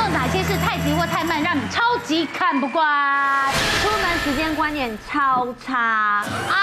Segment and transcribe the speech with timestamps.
[0.00, 3.52] 做哪些事太急或太慢，让你超级看不惯？
[3.82, 6.24] 出门时间观念超差。
[6.48, 6.56] 哎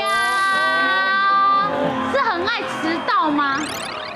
[0.00, 1.68] 呀，
[2.14, 3.60] 是很爱迟到吗？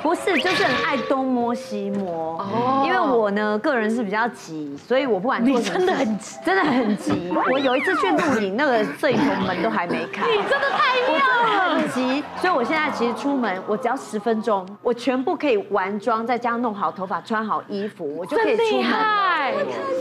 [0.06, 2.38] 不是，就是很爱东摸西摸。
[2.38, 2.84] 哦。
[2.86, 7.34] 因为我呢，个人是比较急，所以我不管做什么，真的很急，真的很急。
[7.50, 10.24] 我有一次去录影，那个摄影棚门都还没开。
[10.28, 11.74] 你真的太妙了。
[11.74, 18.94] 很急，所以我现在其实出门，我只要十分钟，我全部可以完妆，在家弄好头发，穿好衣服，我就可以出门。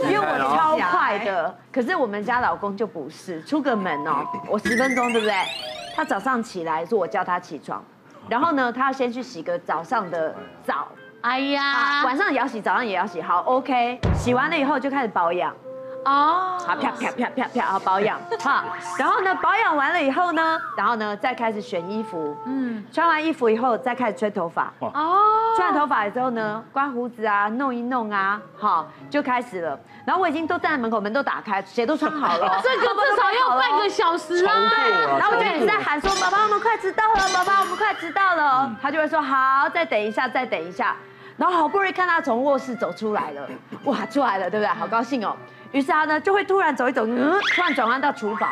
[0.04, 1.52] 因为我超快的。
[1.72, 5.34] 可是我们家老公就不是，出个门哦，我十分钟，对不对？
[5.96, 7.82] 他早上起来说我叫他起床。
[8.28, 10.34] 然后呢，他要先去洗个早上的
[10.64, 10.88] 澡，
[11.20, 15.54] 哎呀，晚上也要洗，早上也要洗，好，OK，洗完了以后就开始保养，
[16.06, 18.64] 哦，好，啪啪啪啪啪，好保养， 好，
[18.96, 25.18] 然后呢，保养完了以后呢，然后呢，再开始选衣服，嗯，穿完衣服以后再开始吹头发，哦，
[25.56, 29.76] 吹完头发之后呢，刮胡子啊，弄一弄啊，好，就开始了。
[30.04, 32.58] 然后我已经都站在门口，门都打开，鞋都穿好了。
[32.62, 34.54] 这个至少要半个小时啊！
[35.18, 37.28] 然后我就一直在喊说：“宝宝，我们快迟到了！
[37.34, 40.94] 宝宝，我们快迟到了！”他就会说：“好，再等一下，再等一下。”
[41.36, 43.48] 然后好不容易看他从卧室走出来了，
[43.84, 44.68] 哇，出来了，对不对？
[44.68, 45.36] 好高兴哦。
[45.72, 48.50] 于是他呢就会突然走一走，嗯，突然转弯到厨房。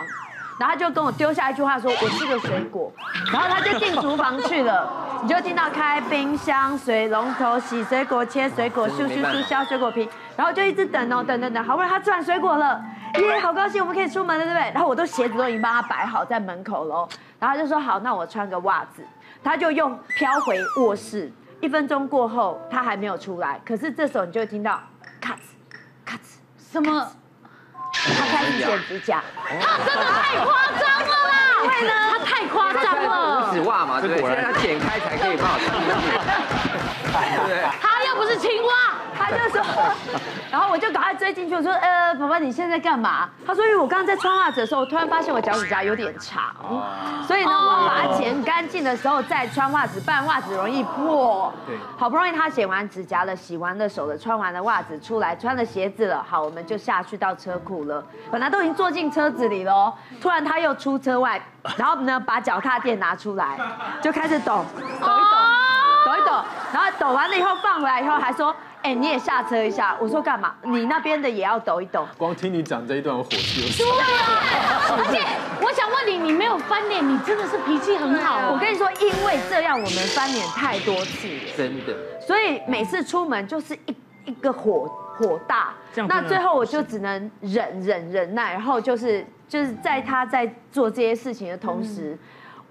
[0.57, 2.89] 然后他就跟我丢下一句话说：“我吃个水果。”
[3.33, 4.89] 然后他就进厨房去了，
[5.21, 12.81] 你就听到开冰箱、水龙头、洗水果、切水果、咻咻咻削水果皮，然后就一直等哦，等等等，好不容易他吃完水果了，
[13.15, 14.71] 耶，好高兴，我们可以出门了，对不对？
[14.73, 17.09] 然后我都鞋子都已经帮他摆好在门口喽，
[17.41, 19.03] 然后他就说好，那我穿个袜子，
[19.43, 21.33] 他就用飘回卧室。
[21.61, 24.81] 一分钟过后，他还没有出来，可是这时候你就会听到
[25.21, 25.35] 咔
[26.75, 27.09] 什么？
[27.93, 29.23] 他开始剪指甲，
[29.61, 31.63] 他真的太夸张了啦！
[31.63, 33.49] 为呢，他太夸张了。
[33.49, 34.23] 五指袜嘛，对不对？
[34.27, 37.63] 现在他剪开才可以帮我穿进去，对不对？
[37.81, 38.73] 他又不是青蛙。
[39.17, 39.63] 他就说，
[40.51, 43.29] 然后我就赶快追进去，我说，呃，宝宝你现在干嘛？
[43.47, 46.55] 他说，因为我刚刚在穿袜子的时候，我突然发现我脚趾甲有点长，
[47.27, 51.53] 所以呢，我要把它剪干净的时候再穿袜子，不然袜子容易破。
[51.67, 58.05] 对，好不容易他剪完指甲了，洗完了手了，穿完了袜子出来，穿了鞋子了，好，我们就下去到车库了。
[58.31, 61.41] 本来都已经坐进车子里了，突然他又出车外，
[61.77, 63.59] 然后呢，把脚踏垫拿出来，
[64.03, 64.65] 就开始抖，
[65.01, 65.37] 抖一抖，
[66.07, 66.33] 抖一抖，
[66.73, 68.55] 然后抖完了以后放回来以后还说。
[68.85, 69.97] 哎，你也下车一下。
[69.99, 70.55] 我说干嘛？
[70.63, 72.07] 你那边的也要抖一抖。
[72.19, 73.83] 光听你讲这一段，我火气就。
[73.83, 75.23] 对啊，而且
[75.65, 78.53] 我想问你，你没有翻脸，你真的是脾气很好。
[78.53, 81.97] 我跟你说，因为这样我们翻脸太多次了，真的。
[82.21, 83.97] 所以每次出门就是一
[84.27, 85.73] 一个火火大，
[86.07, 92.19] 那最后我就只能忍忍忍耐，然后就是就是在他在做这些事情的同时。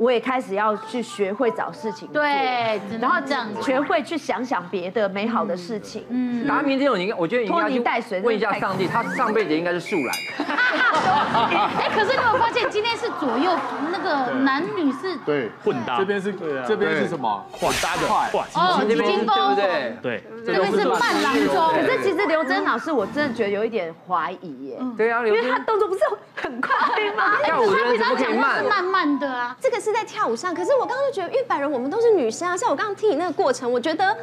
[0.04, 6.06] 我也开始要去学会找事情做，对，然后这样学会去想想别的美好的事情。
[6.10, 10.14] 嗯，达明这种，应该我觉得拖泥带水问一下上帝，他上辈子应该是树懒。
[11.80, 13.58] 哎，可是你有没有发现今天是左右
[13.94, 15.50] 那个男女是对。
[15.64, 16.34] 混搭，这边是
[16.68, 17.46] 这边是什么？
[17.54, 18.06] 混搭的。
[18.08, 18.46] 快。
[18.56, 21.70] 哦，金风对对，这边是慢郎中。
[21.70, 24.78] 可是其实刘真老师，我真的觉得有一点怀疑耶。
[24.98, 26.02] 对啊，因为他动作不是
[26.36, 26.76] 很快
[27.16, 27.38] 吗？
[27.46, 28.66] 跳舞的人怎么可以慢？
[28.66, 29.84] 慢慢的啊，这个。
[29.84, 32.58] 是在跳舞上，可是我刚刚就觉得，因为本人我们都是女生啊。
[32.58, 34.16] 像我刚刚听你那个过程，我觉得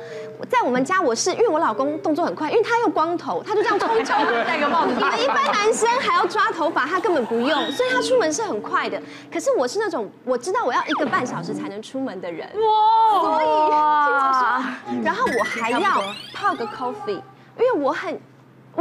[0.48, 4.16] 在我们家我是，因为我老公动作很快，因为他又光头，他就这样冲冲
[4.46, 4.92] 戴个帽子。
[4.94, 9.00] 你们一般男生还要抓头发，他根本不用，所以他出门是很快的。
[9.32, 13.20] 可是我是那种我知道我要一个半小时才能出门的人，哇！
[13.20, 16.02] 所以听我说，然后我还要
[16.34, 17.20] 泡个 coffee，
[17.58, 18.20] 因为我很。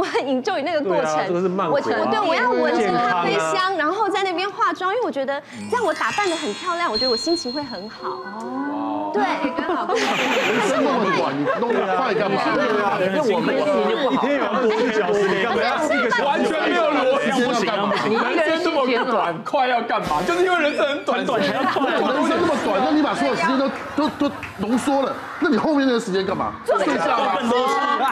[0.00, 1.12] 我很 enjoy 那个过程，
[1.68, 1.80] 我我
[2.10, 5.38] 对我要闻着咖啡香，然后在那边化妆，因为我觉得
[5.70, 8.08] 这样我打扮的很漂亮，我觉得我心情会很好。
[8.08, 9.22] 哦，对，
[9.52, 9.94] 跟老公。
[9.94, 12.40] 可是我会，你弄得快干嘛？
[13.04, 14.10] 因为我们心情不好。
[14.10, 15.60] 一天要多一小时，你干嘛？
[16.24, 18.16] 完全没有逻辑，不行不行。
[18.16, 20.22] 男生这么短， 快要干嘛？
[20.26, 21.90] 就是因为人生很短，短还要快。
[21.90, 26.52] 人生那么短， 那你把所有时间都都都浓缩了，那你后面那个时间干嘛？
[26.66, 27.36] 睡觉嘛。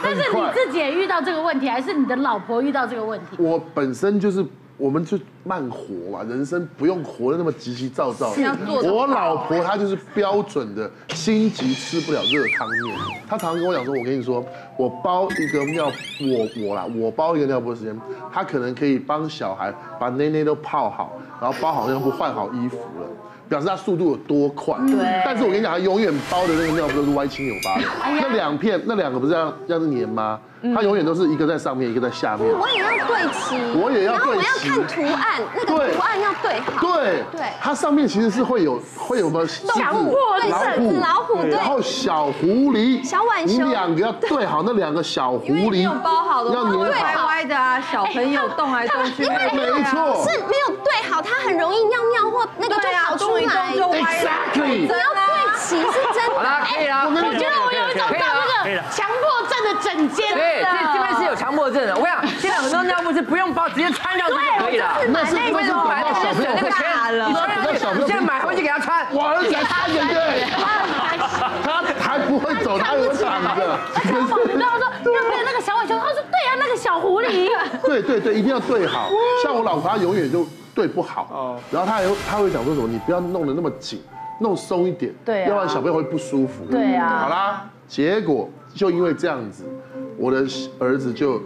[0.03, 1.69] 但是你自己也遇到这个问题。
[1.69, 3.37] 还是你的老婆遇到这个问题？
[3.39, 4.45] 我本身就是，
[4.79, 8.33] 我们就慢活嘛，人生不用活得那么急急躁躁。
[8.85, 12.97] 我老婆她就是标准的心急吃不了热汤面，
[13.29, 14.45] 她常常跟我讲说：“我跟你说，
[14.77, 15.87] 我包一个尿，
[16.21, 18.01] 我我啦，我包一个尿布的时间，
[18.33, 23.07] 她可能可以帮小孩把内内都泡好，然后包好尿布，换好衣服了。”
[23.49, 25.23] 表示他速度有多快，对。
[25.25, 27.85] 但是我跟你讲，他永远包的那个尿布都是歪七扭八的。
[28.21, 30.39] 那两片，那两个不是要要是粘吗？
[30.75, 32.47] 他永远都是一个在上面，一个在下面。
[32.49, 36.61] 我也要对齐，我也要然后我对齐要看图案，那个图案要对。
[36.61, 36.97] 好。
[36.97, 37.25] 对。
[37.33, 37.41] 对。
[37.61, 41.51] 它上面其实是会有会有个强迫对老是虎，老虎对。
[41.51, 43.67] 然后小狐狸，小浣熊。
[43.67, 46.89] 你两个要对好那两个小狐狸，因为你有包好的，要歪。
[47.27, 50.25] 歪的啊，小朋友动来动去，因为没错。
[50.25, 53.73] 是没有对好，它很容易尿尿或那个就对啊，跑出动一动来。
[53.77, 54.31] 就歪了。
[54.55, 54.89] Exactly
[55.59, 56.35] 是真的。
[56.35, 57.07] 好啦，可以啦。
[57.09, 58.27] 我觉得我有一种到
[58.65, 60.33] 那个强迫症的整间。
[60.35, 61.97] 对，这这边是有强迫症的。
[61.97, 64.97] 我跟你讲，现在很多尿布是不用包，直接穿上去就可以了。
[65.09, 66.79] 那是那是等买到小朋友那个钱，
[67.99, 69.07] 你现在买回去给他穿。
[69.13, 70.47] 我儿子才三个月，
[71.61, 73.79] 他还不会走，他有躺着。
[74.47, 75.99] 你知道我说有没有那个小浣熊？
[75.99, 77.49] 他说对啊，那个小狐狸。
[77.85, 79.09] 对对对，一定要对好。
[79.43, 81.59] 像我老婆，她永远就对不好。
[81.71, 84.03] 然后她还会她会讲说什么，你不要弄得那么紧，
[84.41, 85.49] 弄松一点，对啊。
[85.49, 86.65] 要不然小朋友会不舒服。
[86.71, 87.19] 对啊。
[87.23, 89.65] 好啦，结果就因为这样子，
[90.17, 90.47] 我的
[90.79, 91.43] 儿子就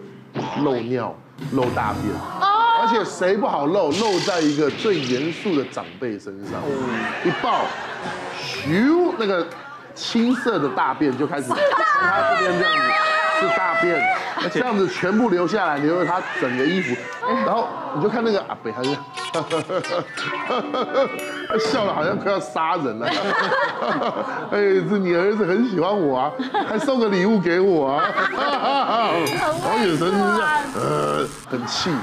[0.62, 1.14] 漏尿、
[1.52, 6.60] 漏大便，而且谁不好漏，漏在一个最严肃的长辈身上，
[7.24, 7.64] 一抱，
[8.38, 9.46] 咻，那个
[9.94, 12.82] 青色的大便就开始从他这边这样子
[13.42, 14.02] 是大便，
[14.50, 16.96] 这样子全部流下来，流了他整个衣服，
[17.44, 18.90] 然后你就看那个阿北，他就，
[21.48, 23.06] 他笑得好像快要杀人了。
[24.52, 24.58] 哎，
[24.88, 26.32] 是你儿子很喜欢我啊，
[26.68, 28.04] 还送个礼物给我啊，
[28.38, 31.96] 然后眼神就是这样，呃，很气的。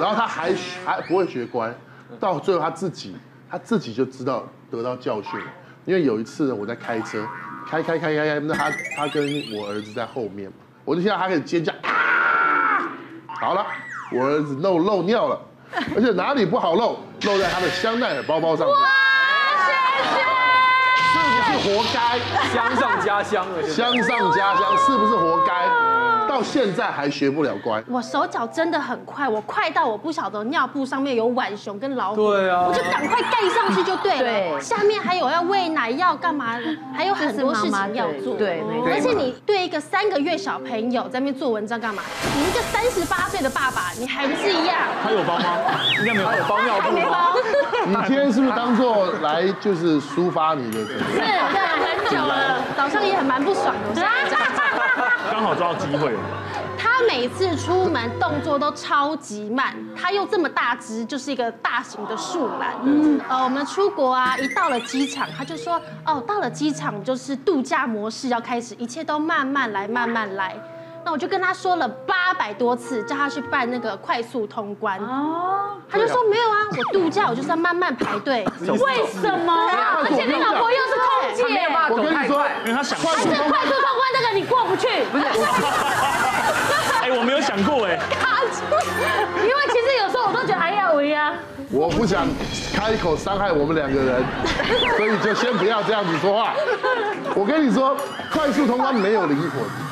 [0.00, 1.74] 然后他还还不会学乖，
[2.20, 3.16] 到最后他自己
[3.50, 5.46] 他自己就知道得到教训了。
[5.84, 7.24] 因为有一次呢，我在开车，
[7.70, 9.22] 开开开开开，那他他跟
[9.54, 10.50] 我儿子在后面，
[10.84, 12.88] 我就听到他开始尖叫啊！
[13.40, 13.66] 好了，
[14.10, 15.38] 我儿子漏漏尿了，
[15.94, 18.74] 而且哪里不好漏，漏在他的香奈儿包包上面。
[21.12, 22.18] 是不是活该？
[22.54, 25.97] 香上加香了，香上加香，是不是活该？
[26.28, 27.82] 到现在还学不了乖。
[27.88, 34.18] 我手脚真的很快，我快到我不晓得尿布上面有浣熊跟老虎，对啊我就赶快盖上去就对了。
[34.18, 36.64] 对下面还有要喂奶要干嘛的，
[36.94, 38.34] 还有很多事情要做。
[38.36, 42.02] 对，而且你对一个三个月小朋友在那边做文章干嘛？
[42.36, 44.76] 你一个三十八岁的爸爸，你还不是一样？
[45.02, 45.44] 他有包吗？
[45.98, 47.32] 应该没有，他有包尿布吗？
[47.88, 50.98] 你今天是不是当做来就是抒发你的这个？
[51.10, 53.80] 是，对，很久了，早上也很蛮不爽的。
[53.88, 54.57] 我现在讲。
[55.30, 56.14] 刚好抓到机会。
[56.76, 62.74] 他每次出门动作都超级慢，他又这么大只，就是一个大型的树懒。
[62.84, 70.56] 嗯，呃，我们出国啊，一到了机场，他就说，哦，到了机场就是度假模式要开始，一切都慢慢来，慢慢来。
[71.08, 75.00] 那我就跟他说了八百多次，叫他去办那个快速通关。
[75.00, 78.46] 哦，他就说没有啊，我度假我就是要慢慢排队。
[78.60, 79.54] 为什么？
[80.04, 82.44] 而且你老婆又是空姐，我跟你说。
[82.62, 85.24] 因为他想快这快速通关这个你过不去，不是？
[87.00, 87.98] 哎，我没有想过哎，
[89.40, 91.32] 因为其实有时候我都觉得哎呀喂呀，
[91.70, 92.28] 我不想
[92.76, 94.22] 开口伤害我们两个人，
[94.98, 96.52] 所以就先不要这样子说话。
[97.34, 97.96] 我跟你说，
[98.30, 99.87] 快速通关没有灵魂。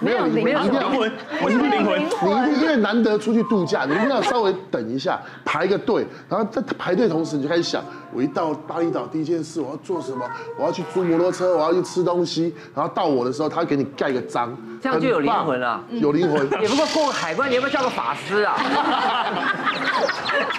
[0.00, 1.12] 没有灵魂，一定要灵魂，
[1.42, 2.00] 我是灵魂？
[2.48, 7.82] 你一定因为难得出去度假，你一定要稍微等一下，排个队，然后在排队同时，你就开始想，
[8.16, 10.24] 我一到巴厘岛第一件事我要做什么？
[10.58, 16.40] 我要去租摩托车，我要去吃东西，然后到我的时候，他给你盖个章，这样就有灵魂了有灵魂。
[16.62, 18.56] 也不过过个海关，你要不要叫个法师啊？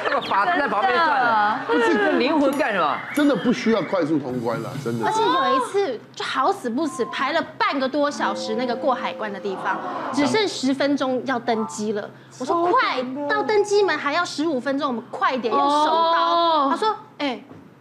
[0.06, 2.96] 叫个法师在旁边算了，不是这灵魂干什么？
[3.16, 5.12] 真的不需要快速通关了，真的而。
[5.12, 9.80] 且有一次就好死不死排了半个多小时，那个过海关的地方
[10.14, 12.08] 只剩十分钟要登机了。
[12.38, 16.36] 我说快到登机门还要十五分钟，我们快一点用手刀。
[16.36, 17.40] 哦他说哎。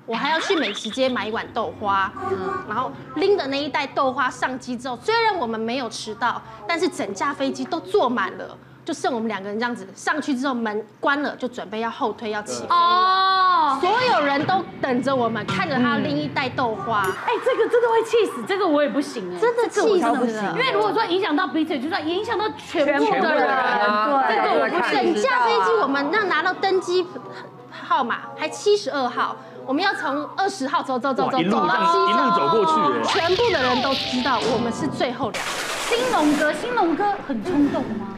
[0.08, 2.12] 我还要去美食街买一碗豆花，
[2.68, 12.68] 然后拎着那一袋豆花上机之后，虽然我们没有迟到，但是整架飞机都坐满了，就剩我们两个人这样子上去之后门关了，就准备要后退要起飞。
[12.70, 17.00] 哦，所有人都等着我们，看着他拎一袋豆花。
[17.00, 23.88] 哎，这个真的会气死，这个我也不行哎，真的气死不行，因为如果说影响到彼此，就算影响到全部的的人，人
[24.28, 24.94] 这个我不。
[24.94, 27.04] 整架飞机我们那拿到登机
[27.82, 35.50] 号码还七十二号，我们要从二十号走走走走走到七十走过去哎全部的人都知道我们是最后两个。
[35.86, 38.15] 兴隆哥，兴隆哥很冲动吗？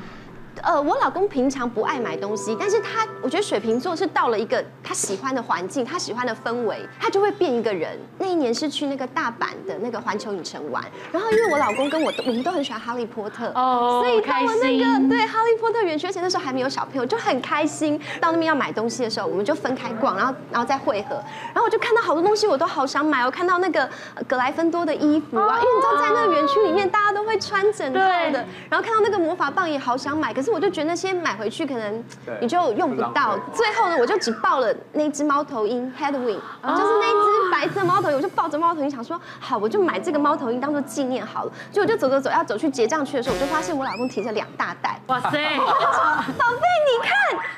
[0.62, 7.98] 呃，我老公平常不爱买东西，但是他我觉得水瓶座是到了一个他喜欢的环境，他喜欢的氛围，他就会变一个人。
[8.18, 17.98] 那一年是去那个大阪的那个环球影城玩，然后因为我老公跟我都我们都很喜欢哈利波特哦，所以到了那个对哈利波特园区，而且那时候还没有小朋友，就很开心。
[18.20, 21.14] 到那边要买东西的时候，我们就分开逛，然后然后再汇合，
[21.46, 23.24] 然后我就看到好多东西，我都好想买。
[23.24, 23.88] 我看到那个
[24.26, 32.04] 格莱芬多的衣服啊，因为你知道在那个园区里面大家都会穿整套的，然后看到那个魔法棒也好想买，可是我就觉得那些买回去可能
[32.40, 33.38] 你就用不到。
[33.52, 41.52] 最后呢，我就只抱了那只猫头鹰 Hedwig，就是那只白色猫头鹰，我就抱着猫头鹰想说，好，我就买这个猫头鹰当做纪念好了。
[41.70, 45.00] 结果我就走走走，要走去结账区的时候，我就发现我老公提着两大袋。
[45.06, 45.30] 哇塞！
[45.30, 47.10] 宝贝，你看，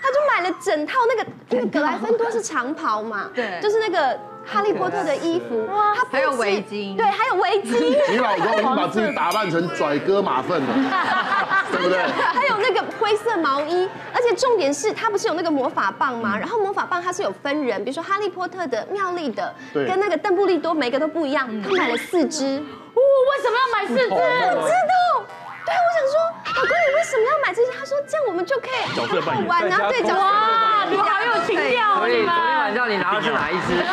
[0.02, 4.18] 他就买了整套那个，因为格莱芬多是长袍嘛，对，就是那个。
[4.44, 7.96] 哈利波特的衣服，哇，还有围巾，对，还有围巾。
[8.10, 10.74] 你老公已经把自己打扮成拽哥马粪了，
[11.70, 11.98] 对不对？
[12.32, 16.36] 还有那个灰色毛衣，而且重点是，他不是有那个魔法棒吗？
[16.36, 21.48] 然后魔法棒它是有分人，比如说哈利波特的、妙丽的，跟那个邓布利多，每个都不一样。
[21.62, 24.08] 他买了四支，哇，为什么要买四支？
[24.08, 25.26] 不知道。
[25.64, 26.14] 对，我想说，
[26.56, 27.70] 老公，你为什么要买这些？
[27.78, 30.20] 他说这样我们就可以角色扮演，玩啊，对，角色。
[30.20, 31.98] 哇，你好有情调，啊！
[31.98, 32.24] 所以。
[32.24, 33.84] 昨天晚上你拿的是哪一支？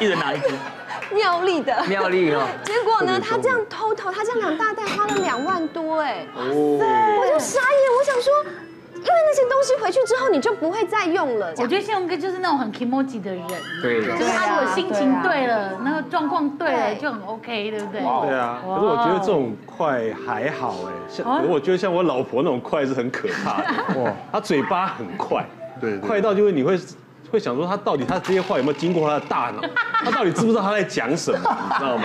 [0.00, 0.48] 一人拿一支，
[1.10, 2.46] 妙丽的，妙丽哦。
[2.64, 8.32] 结果呢，他这样偷偷，他这样两大袋花了两万多，哎，哇塞，我就傻眼，我想说，
[9.06, 11.52] 因为那些东西回去之后你就不会再用了。
[11.58, 13.46] 我觉得信用哥就是那种很 kimoji 的人，
[13.80, 18.00] 对，就是他如果心情对了，那个状况对了，就很 OK，对不对？
[18.00, 18.60] 对啊。
[18.62, 25.44] 可是我觉得这种快还好，哎，像我觉得像我老婆那种快是很可怕的，哇，她嘴巴很快，
[25.80, 26.78] 对，快到就是你会。
[27.28, 29.60] 会想说他到底他这些话有没有经过他的大脑？
[30.04, 31.38] 他到底知不知道他在讲什么？
[31.40, 32.04] 你知道吗？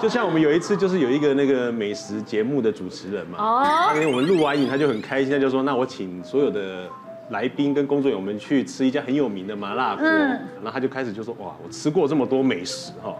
[0.00, 3.62] 就像我们有一次就是有一个那个美食节目的主持人嘛，哦，
[3.92, 6.88] 那天我们录完影他就很开心，他就说那我请所有的
[7.30, 10.06] 来宾跟工作人员们去吃一家很有名的麻辣锅。
[10.06, 13.14] 然后他就开始就说哇，我吃过这么多美食哈，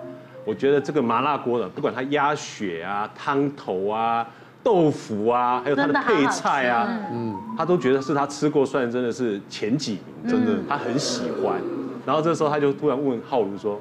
[0.45, 4.27] 我觉得这个麻辣锅的不管它鸭血啊、汤头啊。
[4.61, 11.59] 豆腐啊，还有它的配菜啊，嗯，他都觉得是他吃过算真的是前几名，真的，他很喜欢。
[12.05, 13.81] 然后这时候他就突然问浩如说：“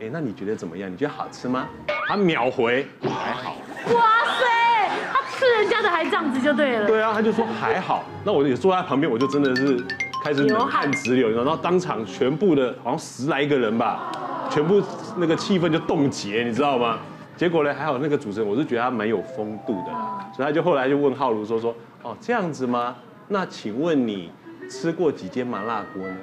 [0.00, 0.90] 哎，那你觉得怎么样？
[0.90, 1.68] 你觉得好吃吗？”
[2.08, 3.56] 他秒回还好。
[3.94, 4.02] 哇
[4.38, 6.86] 塞，他吃人家的还这样子就对了。
[6.86, 8.04] 对啊，他就说还好。
[8.24, 9.82] 那我也坐在他旁边，我就真的是
[10.22, 14.10] 开始冷汗直流，然后当场全部的好像十来个人吧，
[14.50, 14.82] 全部
[15.16, 16.98] 那个气氛就冻结，你知道吗？
[17.36, 19.92] 结果呢，还好那个主持人，我是觉得他蛮有风度的，
[20.34, 22.96] 所以他就后来就问浩如说说，哦这样子吗？
[23.28, 24.30] 那请问你
[24.68, 26.16] 吃过几间麻辣锅呢？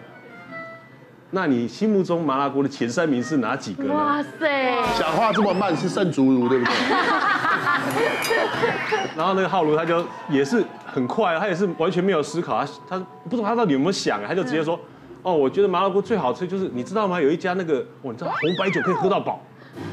[1.34, 3.94] 那你心目中麻辣锅的前三名是哪几个呢？
[3.94, 6.74] 哇塞，讲话这么慢是盛竹如对不对？
[9.16, 14.78] 然后那个浩如他就也是很快，他也是完全没有思考，他他不知道他到底有没有想，他就直接说，
[15.24, 17.22] 哦我觉得麻辣锅最好吃就是你知道吗？
[17.22, 19.42] 有一家那个，哇你知道红白酒可以喝到饱。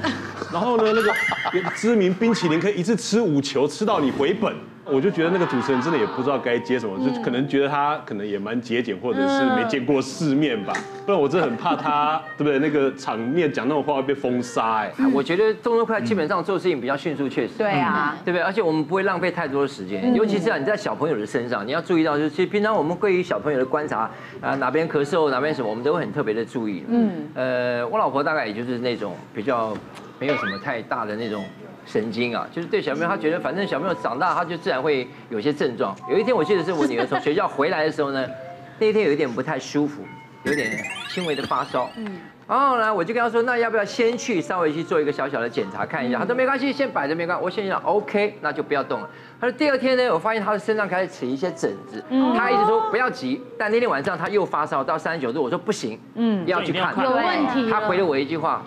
[0.52, 4.52] 然后呢，那个知名冰淇淋可以一次吃五球，吃到你回本。
[4.90, 10.72] 我就觉得那个主持人真的也不知道该接什么，就可能觉得他可能也蛮节俭，或者是没见过世面吧。
[11.04, 12.58] 不然我真的很怕他， 对不对？
[12.58, 14.92] 那个场面讲那种话会被封杀哎。
[15.12, 17.54] 我觉得动作快基本上做事情比较迅速，确实。
[17.58, 18.42] 对啊，对不对？
[18.42, 26.84] 而且我们不会浪费太多的时间，尤其是啊你在小朋友的身上，你要注意到，就是其实平常我们对于小朋友的观察啊，哪边咳嗽，哪边什么，我们都会很特别的注意。
[26.88, 27.10] 嗯。
[27.34, 29.76] 呃，我老婆大概也就是那种比较。
[30.20, 31.44] 没有什么太大的那种
[31.88, 35.96] 神经啊，就是对小朋友，他觉得反正小朋友长大，他就自然会有些症状。
[36.10, 38.26] 有一天我记得是我女儿从学校回来的时候呢，
[38.78, 40.02] 那一天有一点不太舒服，
[40.42, 40.78] 有点
[41.08, 41.88] 轻微的发烧。
[41.96, 46.18] 嗯，然后呢，我就跟她说，那要不要先去稍微去做一个小小的检查看一下？
[46.18, 47.42] 她说没关系，先摆着没关系。
[47.42, 49.08] 我心想 OK，那就不要动了。
[49.40, 52.04] 她说第二天呢，我发现她的身上开始起一些疹子，
[52.36, 57.70] 她一直说不要急，但那天晚上她又发烧到三十九度，我说不行，嗯，要去看，有问题。
[57.70, 58.62] 她回了我一句话。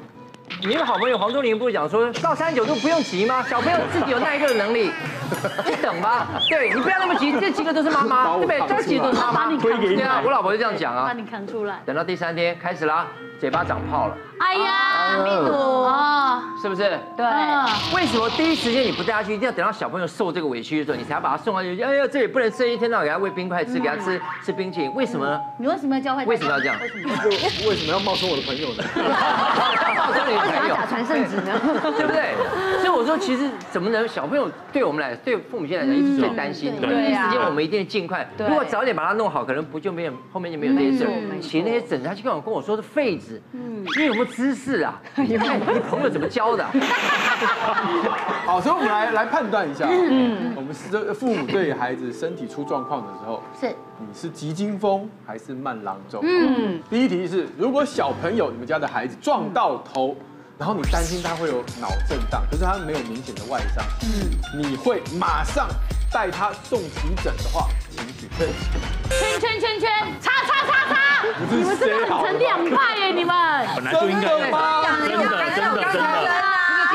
[0.64, 3.44] 你的好朋友黄宗林不是讲说到三十九度不用急吗？
[3.50, 4.92] 小朋友自己有耐热的能力，
[5.66, 6.28] 你等吧。
[6.50, 8.62] 对，你不要那么急，这几个都是妈妈，对不对？
[8.68, 9.58] 这几个都是妈妈。
[9.58, 11.06] 对啊，我老婆就这样讲啊。
[11.06, 11.80] 把你扛出来。
[11.86, 13.08] 等到第三天开始啦，
[13.42, 14.16] 嘴巴长泡了。
[14.38, 14.72] 哎呀，
[15.18, 16.84] 阿弥陀啊，是不是？
[17.18, 17.26] 对。
[17.96, 21.82] 为什么第一时间你不带他去，一定要等到小朋友受这个委屈的时候，你才要把他送下去？
[21.82, 25.42] 哎呀，这也不能生一天到晚给他喂冰块吃，给他吃吃冰淇淋，为什么呢？
[25.58, 26.24] 你为什么要教坏？
[26.26, 26.76] 为什么要这样？
[27.68, 28.84] 为什么要冒充我的朋友呢？
[29.98, 31.60] 冒充你的朋友，打传圣旨呢？
[31.98, 32.36] 对不对？
[32.78, 36.90] 所以我说，其实怎么能小朋友对我们来，对父母亲来讲，一直最担心对。
[36.90, 38.28] 第一时间我们一定尽快。
[38.38, 41.08] 如果早点把他弄好，可能不就没有后面就没有那些事。
[41.42, 43.31] 其实那些疹子，他就跟我跟我说是痱子。
[43.32, 43.42] 子？
[43.54, 45.02] 嗯，你有没有知识啊？
[45.16, 46.66] 你朋友怎么教的？
[48.46, 56.22] 好，所以我们来来判断一下，嗯，我们是父母对孩子身体出状况的时候，是你是急惊风还是慢郎中？
[56.24, 60.16] 嗯，第一题是，如果小朋友你们家的孩子撞到头，
[60.58, 65.68] 然后你担心他会有脑震荡，可是他没有明显的外伤，嗯，你会马上
[66.12, 68.48] 带他送急诊的话，请举圈。
[69.10, 69.90] 圈圈圈圈，
[70.22, 71.01] 叉叉叉叉，
[71.50, 73.36] 你们真的很成两派耶，你们。
[73.76, 74.52] 本来就应该真的
[75.08, 76.41] 真的真的真的。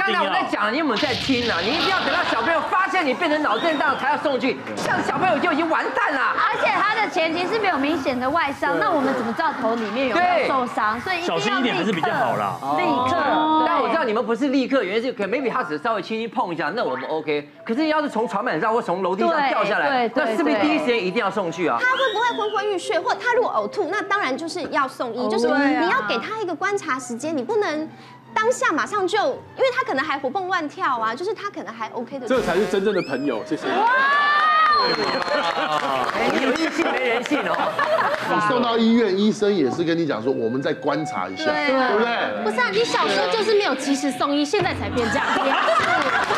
[0.06, 1.58] 刚才我在讲，你有没有在听啊？
[1.60, 6.20] 你一定要等到小朋友发现你变成脑震荡才要送去，像小朋友就已经完蛋了。
[6.36, 11.00] 而且他的前提是没有明显的外伤，那我们怎么知道头里面有没有受伤？
[11.00, 12.56] 所以小心一点还是比较好啦。
[12.78, 13.16] 立刻。
[13.66, 17.50] 但我知道你们不是立刻，原因是可能 maybe 他只是稍微轻轻碰一下，那我们 OK。
[17.64, 21.78] 可是要是从床板上或从楼梯上掉下来，那是不是第一时间一定要送去啊？
[21.80, 27.88] 他会不会昏昏欲睡，或他如果呕吐，那当然就是要送医，就是你要给他一个观察时间，你不能。
[28.36, 29.16] 当下马上就，
[29.56, 32.28] 因为他可能还活蹦乱跳啊，就是他可能还 OK 的。
[32.28, 33.66] 这才是真正的朋友，谢谢。
[33.66, 33.90] 哇
[36.42, 37.56] 有意气没人性哦。
[38.28, 42.44] 你 送到医院，医生也是跟你讲说，我们再观察一下，对不对？
[42.44, 45.26] 不是啊，你小时候就是没有及时送医，现在才变这样。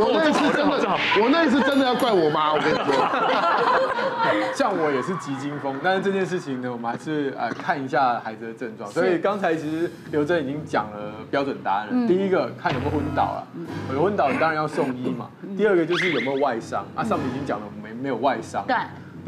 [0.00, 2.84] 我那一次真的，我那一次真的要怪我妈，我跟你说。
[4.54, 8.90] 像我也是急惊风，但是这件事情呢，我们还是呃看一下孩子的症状。
[8.90, 12.08] 所以刚才其实刘真已经讲了标准答案了。
[12.08, 13.46] 第一个看有没有昏倒了，
[13.92, 15.28] 有昏倒你当然要送医嘛。
[15.56, 18.64] 第二个就是有没有外伤啊，上面已经讲了没没有外伤。
[18.66, 18.76] 对。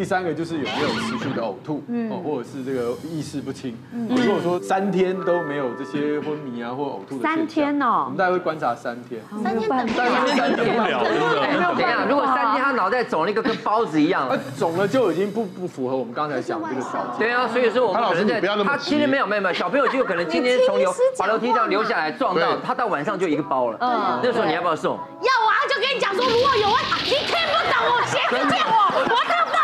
[0.00, 3.76] 第三个就是有没有持续的呕吐，哦，或者是这个意识不清。
[4.09, 9.21] 如果说三天都没有这些昏迷啊或呕吐的，三天哦，我们大概会观察三天。
[9.45, 10.57] 三天等不了，三天。
[10.57, 17.19] 等不了，等一下，如果三天他脑袋肿了一个跟包子一样，那肿了就已经不不符合我们刚才讲的这个条件。
[17.19, 23.76] 对啊，所以说我们可能在他今天没有没有没有，小朋友就有可能今天从楼滑楼梯这样流下来撞到，他到晚上就一个包了。
[23.83, 24.97] 嗯，那时候你要不要送？
[24.97, 29.60] 要啊，就跟你讲说，如果有问题，你听不懂我，先见我，我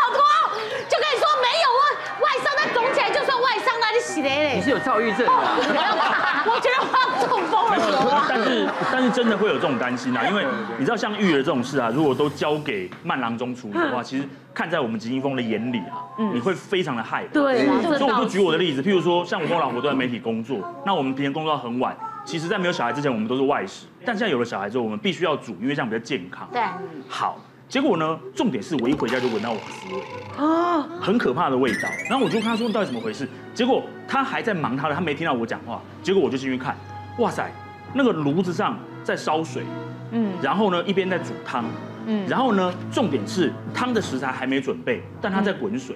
[4.21, 5.31] 你是有躁郁症的，
[6.45, 8.25] 我觉得我中风了。
[8.27, 10.45] 但是但是真的会有这种担心啊，因为
[10.77, 16.01] 你知道像育儿这种事啊，如果都交给慢郎中处理的话，其实看在我们吉金峰的眼里啊，
[16.33, 17.33] 你会非常的害怕。
[17.33, 17.65] 对，
[17.97, 21.95] 所以我就举我的例子，譬如说像我跟我老婆都在媒体工作，那我们平时工作到很晚，
[22.25, 26.47] 其实在没有小孩之前，我们都是外食，但现在有了小孩之后，我们必须要煮，因为这样比较健康。
[26.51, 26.61] 对，
[27.07, 27.37] 好。
[27.69, 28.17] 结果呢？
[28.33, 30.01] 重点是我一回家就闻到瓦斯味
[30.37, 31.89] 啊，很可怕的味道。
[32.09, 35.81] 然后我就跟他说：“到底怎么回事？”结果他还在忙他的，他没听到我讲话。
[36.01, 36.77] 结果我就进去看，
[37.19, 37.51] 哇塞，
[37.93, 39.63] 那个炉子上在烧水，
[40.11, 41.65] 嗯，然后呢一边在煮汤，
[42.05, 45.93] 嗯，然后呢重点是汤的食材还没准备，但他在滚水，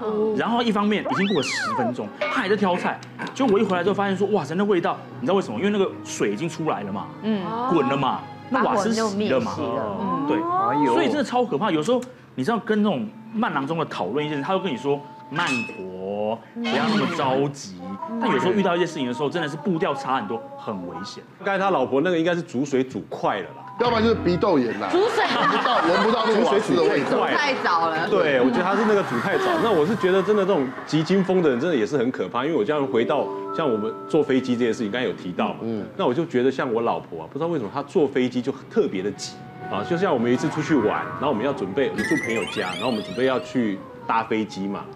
[0.00, 2.98] 哦，然后一方面已经过了十分钟，他还在挑菜。
[3.32, 5.58] 结果我一回来之后发现说：“哇塞，那味道，你知道为什么？
[5.60, 9.56] 因为那个水已经出来了嘛，嗯，滚了嘛。”那瓦斯熄了嘛？
[9.58, 10.38] 嗯，对，
[10.86, 11.70] 所以真的超可怕。
[11.70, 12.00] 有时候
[12.34, 17.80] 你知道跟那种慢郎中的讨论一件事，他会跟你说慢活，不要那么着急。
[18.20, 21.24] 但有时候遇到一些事情的时候，真的是步调差很多，很危险。
[21.42, 24.88] 刚才他老婆那个应该是煮水煮快了啦，要不然就是鼻窦炎啦。
[24.90, 27.26] 煮水闻不到，闻不到那个水煮的味道。
[27.26, 28.08] 太早了。
[28.08, 29.44] 对，我觉得他是那个煮太早。
[29.62, 32.44] 那我是觉得真的这种急惊风的人，真的也是很可怕。
[32.44, 33.26] 因为我这样回到。
[33.54, 39.34] 像我们坐飞机这件事情，刚才有提到嘛，嗯，那我就觉得像我老婆啊，不知道为什么她坐飞机就特别的急
[39.70, 44.86] 啊，就像我们有一次出去玩，然后我们要准备，我们住朋友家，然后我们准备要去搭飞机嘛，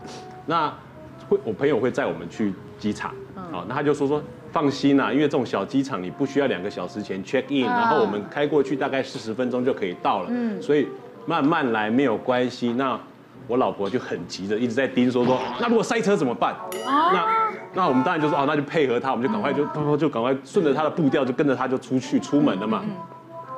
[0.46, 0.72] 那
[1.28, 3.10] 会我朋友会载我们去机场，
[3.52, 4.22] 啊，那他就说说
[4.56, 10.88] 放心啦，因为这种小机场你不需要两个小时前 check in，然后我们开过去大概四十分钟就可以到了，嗯，所以
[11.26, 12.72] 慢慢来没有关系。
[12.72, 12.98] 那
[13.46, 16.54] 我老婆就很急着一直在盯说说，那如果塞车怎么办？
[16.86, 22.82] 那那我们当然就说哦，那就配合他，我们就赶快就就赶快顺着他的步调，就跟着他就出去出门了嘛。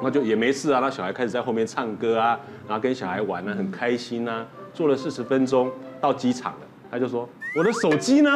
[0.03, 4.45] 那就也没事啊，那小孩开始在后面唱歌啊，然后跟小孩玩啊，很开心啊。
[4.75, 8.31] 坐了四十分钟到机场了，他就说我的手机呢？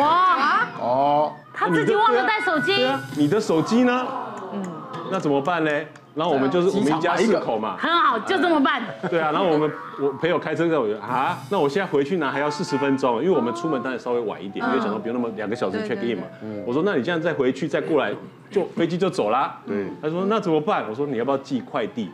[0.00, 2.72] 哇哦，他自己忘了带手机。
[3.16, 4.06] 你的手机呢？
[4.52, 4.62] 嗯，
[5.10, 5.70] 那怎么办呢？
[6.14, 8.82] 然后我们就是我们一家四口嘛，很好，就这么办。
[9.10, 16.24] 对啊，然后我们我朋友开车在，我觉得啊，那我现在回去拿还要四十分钟，因为我们出门当然稍微晚一点，因为想说不用那么两个小时 check in 嘛。
[16.64, 18.14] 我说那你这样再回去再过来，
[18.50, 19.58] 就飞机就走啦。
[19.66, 20.86] 对，他说那怎么办？
[20.88, 22.10] 我说你要不要寄快递？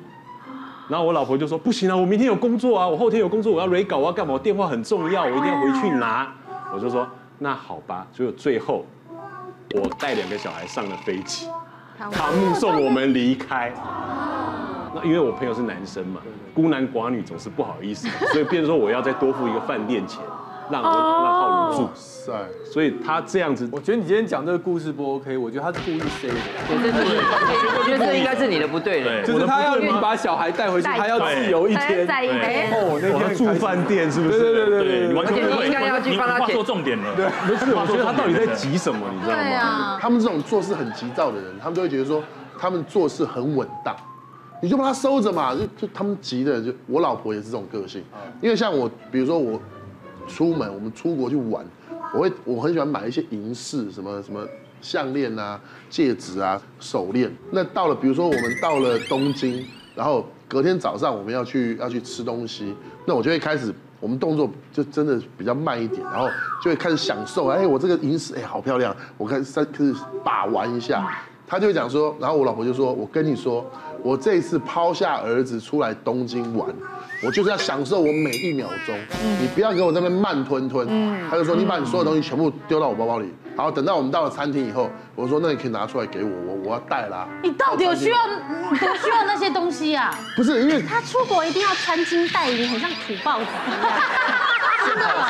[0.88, 4.34] 然后我老婆就说不行啊，我明天有工作啊，我后天有工作，我要 re 稿，我要干嘛？
[4.34, 6.32] 我电话很重要，我一定要回去拿。
[6.74, 7.06] 我就说
[7.38, 8.84] 那好吧，所以最后
[9.74, 11.48] 我带两个小孩上了飞机。
[12.10, 13.72] 他目送我们离开，
[14.94, 16.20] 那因为我朋友是男生嘛，
[16.52, 20.20] 孤男寡女总是不好意思，所以变成说我要再多付一个饭店钱。
[20.72, 21.88] 让让浩如住。
[21.94, 22.32] 塞，
[22.64, 26.34] 所以他这样子，我觉得你今天讲这个故事不 OK，我觉得他是故意塞的。
[26.70, 32.06] 我觉得这应该是你的不对的，就是他要你把小孩带回去，他要自由一天。
[32.72, 34.38] 哦，那天住饭店是不是？
[34.38, 37.14] 对对对对，你完全不应该要去帮他说重点了。
[37.14, 39.98] 对，不是，我觉得他到底在急什么，你知道吗？
[40.00, 42.22] 他们这种做事很急躁的人，他们就会觉得说
[42.58, 43.94] 他们做事很稳当。
[44.62, 48.00] 你就把它收着嘛，就就他们急的，就我老婆也是这种个性，
[48.40, 49.60] 因为像我，比如说我
[50.26, 51.64] 出门，我们出国去玩，
[52.14, 54.46] 我会我很喜欢买一些银饰，什么什么
[54.80, 57.30] 项链啊、戒指啊、手链。
[57.50, 66.28] 那到了，比如说我们到了东京，然后隔天早上我们要去要去吃东西，那我就会开始，我们动作就真的比较慢一点，然后
[66.62, 71.06] 就会开始享受，哎，我这个银饰，哎，好漂亮，我开始开始把玩一下。
[71.46, 73.64] 他就会讲说，然后我老婆就说，我跟你说。
[74.02, 76.68] 我这一次抛下儿子出来东京玩，
[77.22, 78.98] 我就是要享受我每一秒钟。
[79.40, 80.88] 你不要给我在那边慢吞吞。
[81.30, 87.28] 他就说，你把你所有东西全部丢到我包包里，然后等到我们到了餐厅以后，我说那你可以拿出来给我，我我要带啦。
[87.42, 90.12] 你到底有需要多需要那些东西啊？
[90.36, 93.46] 不是因为他出国一定要穿金戴银，很像土包子。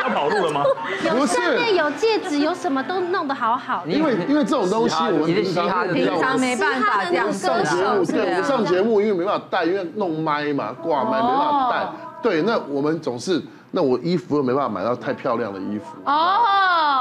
[0.03, 0.65] 要跑路了吗？
[1.05, 3.85] 有项链，有戒指，有什么都弄得好好。
[3.87, 11.87] 因为因为这种东西我们平常平常没办法这样上节目，对，上节目因为没办法带，因为弄麦嘛，挂麦没办法带。
[12.23, 15.97] 对，那我们总是，那我衣服又没办法买到太漂亮的衣服。
[16.05, 16.39] 哦。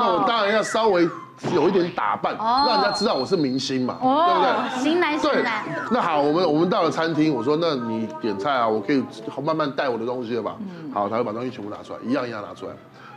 [0.01, 1.07] 那我当然要稍微。
[1.55, 4.83] 有一点打扮，让人家知道我是明星嘛，对不对？
[4.83, 5.63] 型男型男。
[5.89, 9.03] 那好，我们我们到了餐厅，我说那你点菜啊，我可以
[9.43, 10.55] 慢慢带我的东西了吧？
[10.93, 12.73] 好，他会把东西全部拿出来，一样一样拿出来。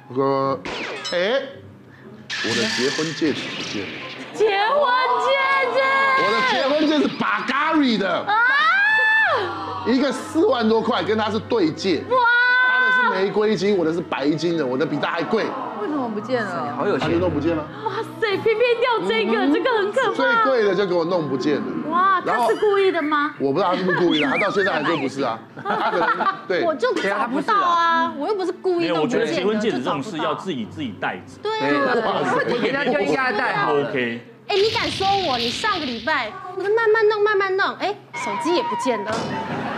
[0.08, 0.58] 我说，
[1.12, 1.42] 哎，
[2.44, 3.92] 我的结婚戒指不见了。
[4.32, 4.80] 结婚
[5.20, 5.28] 戒
[5.74, 5.80] 指。
[6.24, 8.20] 我的结婚戒指，Bulgari 的。
[8.20, 8.34] 啊。
[9.86, 12.02] 一个四万多块，跟他是对戒。
[12.08, 12.16] 哇。
[13.14, 15.44] 玫瑰金，我的是白金的，我的比它还贵。
[15.80, 17.62] 为什么不见了，好有钱，都不见了。
[17.84, 20.14] 哇塞，偏偏掉这个，这个很可怕。
[20.14, 21.62] 最贵的就给我弄不见了。
[21.90, 23.34] 哇，他是故意的吗？
[23.38, 25.38] 我不知道他是不是故意的，他 到现在还说不是啊。
[26.48, 28.94] 对，我就找不到啊，我又不是故意的。
[29.00, 31.22] 我觉得结婚戒指这种事要自己自己带着。
[31.42, 31.52] 对，
[32.62, 33.74] 你那就应该带好。
[33.74, 34.26] OK。
[34.46, 35.38] 哎，你敢说我？
[35.38, 39.12] 你上个礼拜我就慢慢弄，慢慢弄，哎，手机也不见了，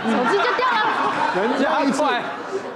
[0.04, 1.34] 手机就掉了。
[1.36, 2.22] 人家快。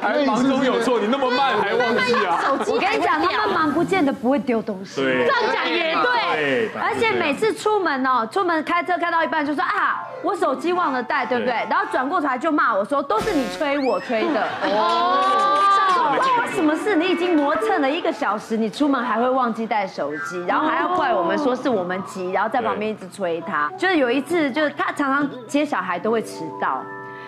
[0.01, 2.39] 还忙中有错，你那么慢还忘记啊？
[2.67, 5.03] 我跟你讲，他们忙不见得不会丢东西。
[5.03, 6.71] 对，这样讲也对。
[6.81, 11.53] 而且每次出门哦，出门开车开到一半就说啊，我手机忘了带，对不对？
[11.69, 14.47] 然后转过头来就骂我说，都是你催我催的。
[14.65, 15.67] 哦。
[16.01, 16.97] 关我什么事？
[16.97, 23.71] 你已经磨蹭了一个小时，你出门还会忘记带手机，然后还要怪我们说是我们急，然后在旁边一直催他。
[23.79, 26.83] 就是有一次，就是他常常接小孩都会迟到。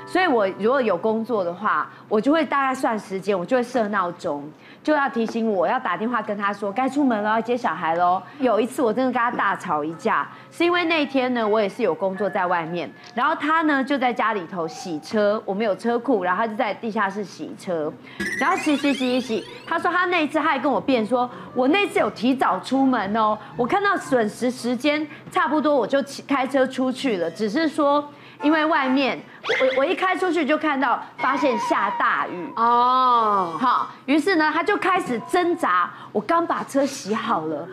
[0.06, 4.44] 所以，我如果有工作的话，我就会大概算时间，我就会设闹钟，
[4.82, 8.22] 就要提醒我要打电话跟他说该出门了，要接小孩喽。
[8.38, 17.90] 有一次我真的跟他大吵一架，是因为那天呢，我也是有工作在外面，然后他呢就在家里头洗车，我们有车库，然后他就在地下室洗车，
[18.38, 28.06] 然后洗洗洗洗洗，他说他那一次他还跟我辩说，我那次有提早出门哦，我看到准时时间差不多，我就骑开车出去了，只是说。
[28.42, 29.20] 因为外面，
[29.60, 35.88] 我我一开出去就看到，发现下大雨哦，好，于是呢，他就开始挣扎。
[36.10, 37.66] 我刚把车洗好了，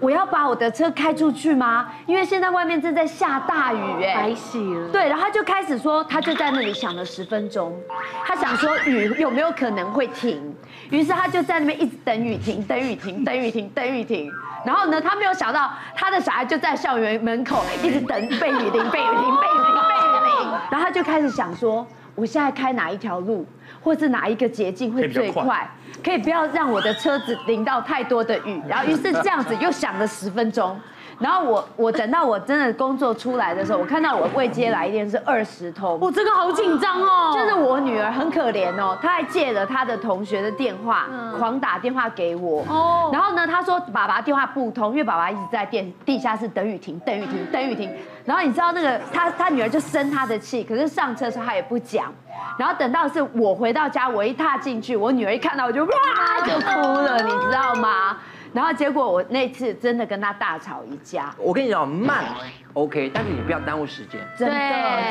[0.00, 1.88] 我要把我的车开出去吗？
[2.06, 4.88] 因为现在外面正在下大雨，哎，白洗了。
[4.88, 7.78] 对，然后他就开始说，他就在那里想了十分钟，
[8.24, 10.54] 他想说雨有没有可能会停，
[10.90, 14.32] 于是他就在那边一直等雨停，等雨停，等雨停，等雨停。
[14.64, 19.95] 然后呢，他没有想到他的小孩就在校园门口一直等被雨淋，被雨淋，被雨淋。
[20.70, 23.46] 然后他就开始想说，我现在开哪一条路，
[23.82, 25.68] 或是哪一个捷径会最快，
[26.04, 28.62] 可以不要让我的车子淋到太多的雨。
[28.68, 30.78] 然后于是这样子又想了十分钟。
[31.18, 37.32] 然后我我等到我真的工作出来的时候，我看到我未接来电是二十通，我这个好紧张哦。
[37.34, 41.06] 就是我女儿很可怜哦，她还借了她的同学的电话，
[41.38, 42.62] 狂打电话给我。
[42.68, 43.10] 哦。
[43.12, 47.90] 然后呢，她说爸爸电话不通，因为爸爸一直在电地下室等雨停，等雨停，等雨停。
[48.24, 52.12] 然后你知道那个她她女儿就生她的气，可是上车的时候她也不讲。
[52.58, 55.90] 然后等到是我回到家，我一踏进去，我女儿一看到我就哇
[56.44, 58.18] 就哭了，你知道吗？
[58.56, 61.30] 然后结果我那次真的跟他大吵一架。
[61.36, 62.24] 我跟你讲，慢
[62.72, 64.18] ，OK，但是你不要耽误时间。
[64.34, 64.54] 真的，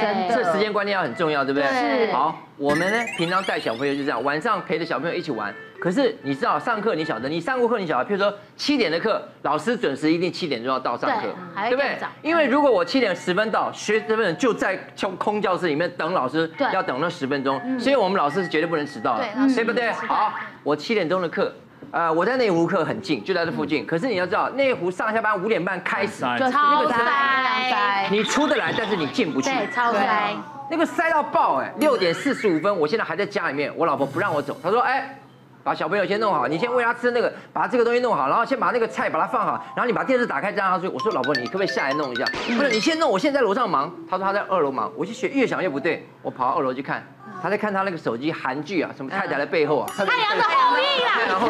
[0.01, 0.35] 真的。
[0.35, 2.07] 这时间观念要很重要，对不对？
[2.07, 2.11] 是。
[2.11, 5.53] 好，我们呢，平常带小朋友就这样，晚上陪着小朋友一起玩。
[5.79, 11.27] 可是你知道，上课你晓得，你上过课你晓得，譬如说七点的课，老师准时一定七点就要到上课，
[11.69, 11.95] 对不对？
[12.23, 14.75] 因为如果我七点十分到，学生们就在
[15.19, 19.91] 空教室里面等老师，要等那十分钟，所以我们老师是绝对不能迟到的，对不对？
[19.91, 21.53] 好，我七点钟的课。
[21.95, 23.85] 呃，我在内湖课很近，就在这附近。
[23.85, 30.35] 可是你要知道，内湖上下班五点半开始，就超塞，你出得来，但是你进不去，对，超塞，
[30.69, 31.73] 那个塞到爆哎！
[31.77, 35.17] 六点四十五分，我现在还在家里面，我老婆不让我走，她说哎。
[35.63, 40.87] 把小朋友先弄好，你先喂他吃那个，把这个东西弄好，然后先把那个菜把它放好，然后你把电视打开，这样他睡。
[40.87, 42.23] 我说老婆，你可不可以下来弄一下？
[42.55, 43.91] 不是，你先弄，我现在在楼上忙。
[44.07, 47.03] 他说他在二楼忙，我就学越想越不对，我跑到二楼去看，
[47.45, 51.47] 他在看他那个手机韩剧啊，什么太太的背后啊，太阳的后裔啊，然后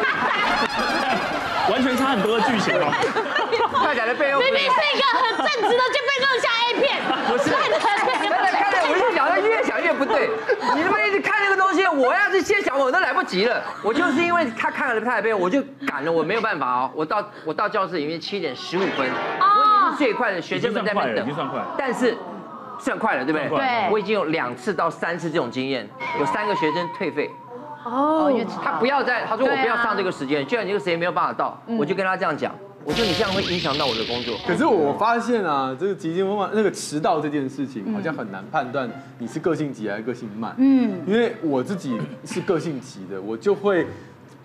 [1.72, 2.92] 完全差很多的剧情哦。
[3.82, 4.68] 太太的背后明明是。
[4.68, 7.50] 一个很正直的，就被弄下 A 片，不是。
[9.42, 10.28] 越想越不对，
[10.74, 13.62] 你他妈一直看那个东西，我要是先想我都来不及了。
[13.82, 16.90] 我就是因为他看了太太我就赶了，我没有办法哦。
[16.94, 22.14] 我到我到教室里面七点十五分，我已经是最快的，学生们在那边等，已经算快了，但是
[22.78, 23.48] 算快了，对不对？
[23.48, 27.30] 对，我已经有两次到三次这种经验，有三个学生退费。
[27.84, 32.52] 哦，他不要再，他说我不要上这个时间，既然这个时间没有办法到，我就跟他这样讲。
[32.84, 34.36] 我说你这样会影响到我的工作。
[34.46, 40.54] 可是我发现啊，这个急性风那个迟到这件事情，好像很难判断你是个性急还是个性慢。
[40.58, 43.86] 嗯，因为我自己是个性急的，我就会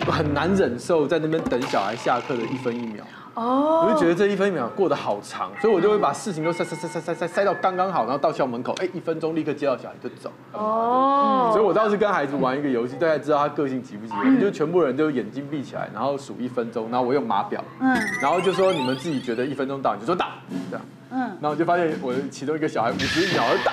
[0.07, 3.03] 很难忍受在那边等小孩下课的一分一秒。
[3.33, 10.31] 哦，我就觉得这一分一秒过得好长，所以我就会把事情都塞塞塞塞塞塞塞到刚刚好，然后到校门口，哎，一分钟立刻接到小孩就走。
[10.51, 14.13] 哦，所以我当时跟孩子玩一个游戏，大家知道他个性急不急？
[14.13, 20.27] 我们就全部人都眼睛闭起来，然后数一分钟，然后我用码表，嗯，然后就说你们自己觉得一分钟到，你就说到，
[20.69, 20.85] 这样。
[21.11, 23.71] 嗯，然后我就发现我的其中一个小孩五十秒而倒，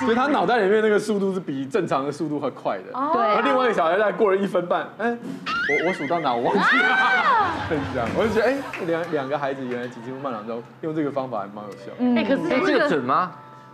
[0.00, 2.92] 所以他脑袋里面那个速度是比正常的速度还快的。
[3.12, 6.96] 对，然后另外一个小孩在过了一分半，哎，我我数到哪我忘记了，
[7.68, 11.92] 是这样，我就觉得哎，两两个孩子原来急性慢郎中用这个方法还蛮有效。
[12.16, 13.32] 哎，可是这个准吗？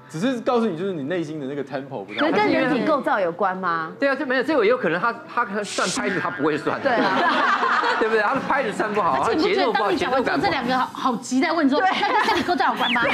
[0.09, 2.21] 只是告诉你，就是你内心的那个 tempo 不太。
[2.21, 3.93] 可是跟人体构造有关吗？
[3.99, 6.81] 对啊，这没有，这个也有可能他他可能算拍子他不会算。
[6.81, 7.19] 对啊，
[7.99, 8.23] 对不对？
[8.23, 10.41] 他的拍子算不好，他节奏不好，节奏感。
[10.41, 11.89] 这两个好好急在问说，跟
[12.29, 13.03] 跟你构造有关吗？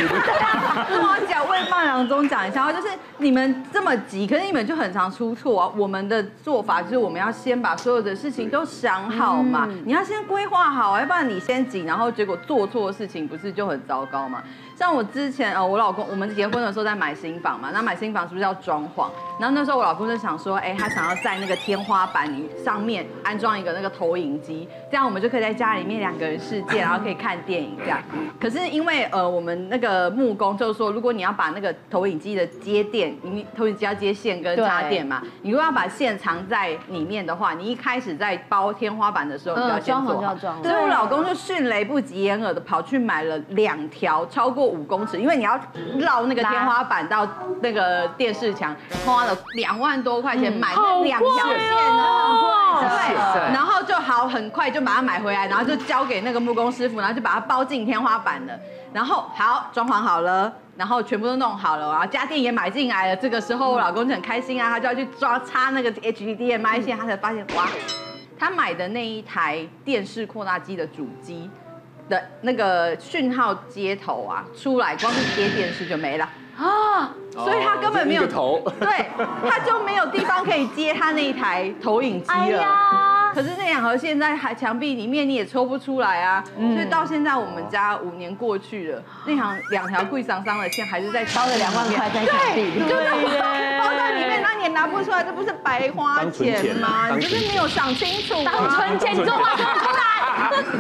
[0.91, 5.73] 我讲为慢郎中讲一下，就是你们这么急，可是你们就很常出错啊。
[5.77, 14.43] 我们的做法就是我们要先把所有的事情都想好嘛，你要先规划好，要不然你先急，然后结果做错事情，不是就很糟糕吗？
[14.81, 19.11] 像我之前呃，我老公我们结婚的时候在买新房嘛，那买新房是不是要装潢？
[19.41, 22.31] 然后那时候我老公就想说，哎，他想要在那个天花板
[22.63, 27.99] 上面安装一个那个投影机，这样我们就可以在家里面两个人世界，然后可以看电影这样。
[28.39, 40.37] 可是因为呃，我们那个木工就是说，如果你要把那个投影机的接电，你投影机要接线跟插电嘛，你如果要把线藏在里面的话，你一开始在包天花板的时候，你就要先做好。
[40.37, 45.59] 所以我老公就迅雷不及掩耳的跑去买了两条超过五公尺，因为你要
[45.97, 47.27] 绕那个天花板到
[47.63, 48.77] 那个电视墙，
[49.07, 52.03] 花了两万多块钱买那两条线呢，
[52.81, 58.59] 对，然后就好很快就把它买回来，然后就交给那个木工师傅，然后就把它包进天花板了，
[58.93, 67.69] 然后好装潢好了，然后全部都弄好了，然后家电也买进来了，这个时候我老公就很开心啊，他就要去抓插那个 HDMI 线，他才发现哇，
[68.39, 71.51] 他买的那一台电视扩大机的主机。
[72.09, 79.07] 的那个讯号接头啊，出来光是接电视就没了啊，所以他根本没有头， 对，
[79.49, 82.35] 他就没有地方可以接他那一台投影机了。
[82.35, 97.11] 哎呀，可是那两条线在还墙壁里面你也抽不出来啊，所以到现在我们家五年过去了，那条两条贵桑桑的线还是在包了两万块在墙壁里，对，包在里面，那你也拿不出来，这不是白花钱吗？
[97.15, 100.21] 你就是没有想清楚，当存钱你就花出来。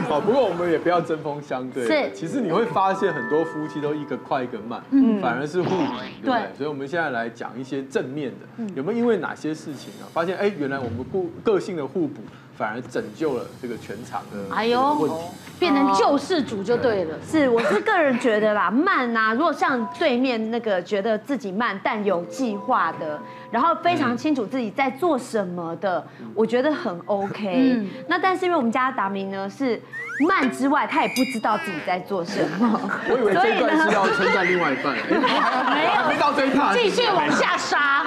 [0.08, 1.86] 哦，不过我们也不要针锋相对。
[1.86, 5.84] 是，其实你会发现很多夫妻都一个快一个慢，嗯，反而是互补，
[6.24, 6.39] 对？
[6.56, 12.20] 所以，我们现在来讲一些正面的，有没有因为哪些事情啊，发现哎，原来我们个个性的互补，
[12.56, 15.20] 反而拯救了这个全场的哎呦，
[15.58, 17.16] 变成救世主就对了。
[17.26, 27.74] 是，我是个人觉得啦，慢啊，如果像对面那个觉得自己慢但有计划的，然后非常清楚自己在做什么的，我觉得很 OK。
[27.76, 29.80] 嗯，那但是因为我们家达明呢是。
[30.26, 32.80] 慢之外，他也不知道自己在做什么。
[33.08, 38.04] 我以为这一段是要称赞另外一半， 没有，没到这一趴，继续往下杀。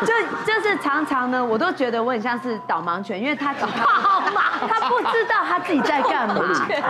[0.00, 0.12] 就
[0.44, 3.66] 就是常常呢，我都觉得我很像是导盲犬，因为他 他
[4.88, 6.34] 不知道他自己在干嘛。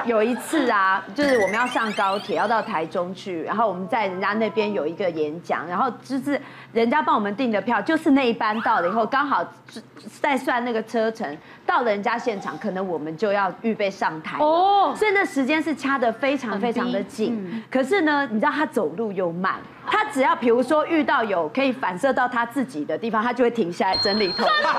[0.04, 6.40] 有一次啊，就是我们要上高铁，要到台中去，然后我们在人家那边有一个演讲，然后就是
[6.72, 9.44] 人家帮我们订的票，就是那一班到了以后，刚好
[10.20, 13.84] 在算那个车程，到了人家现场，可能我们就要预备。
[13.90, 17.62] 上台哦，所以那时间是掐得非常非常的紧。
[17.70, 24.73] 可是呢，你知道他走路又慢，他只要比如说遇到有可以反射到他自己的地方，他就会停下来整理头发。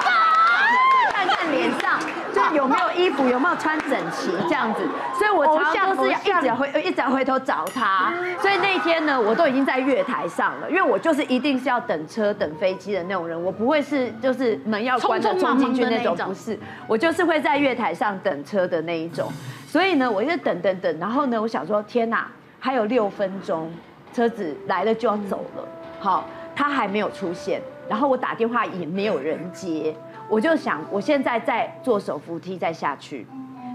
[1.12, 2.00] 看看脸上，
[2.34, 4.82] 就有没有衣服，有没有穿整齐这样子。
[5.18, 8.14] 所以我常常都是一直回一直回头找他。
[8.42, 19.32] 所以那一天呢，我都已经在月台上了，因为我就是一定是要等车等飞机的那种人，我不会是就是门要关的冲进去那种，不是，我就是会在月台上等车的那一种。
[19.68, 22.28] 所以呢，我就等等等，然后呢，我想说，天哪，
[22.60, 23.72] 还有六分钟，
[24.16, 25.68] 车子来了就要走了，
[26.00, 26.24] 好，
[26.56, 29.94] 他还没有出现，然后我打电话也没有人接。
[30.30, 33.28] 我就想，我现在在坐手扶梯再下去，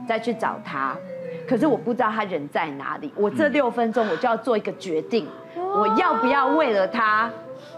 [0.08, 0.96] 再去找他，
[1.46, 3.12] 可是我不知道他人在哪里。
[3.14, 7.30] 我这六分钟我就要做一个决定，我要不要为了他，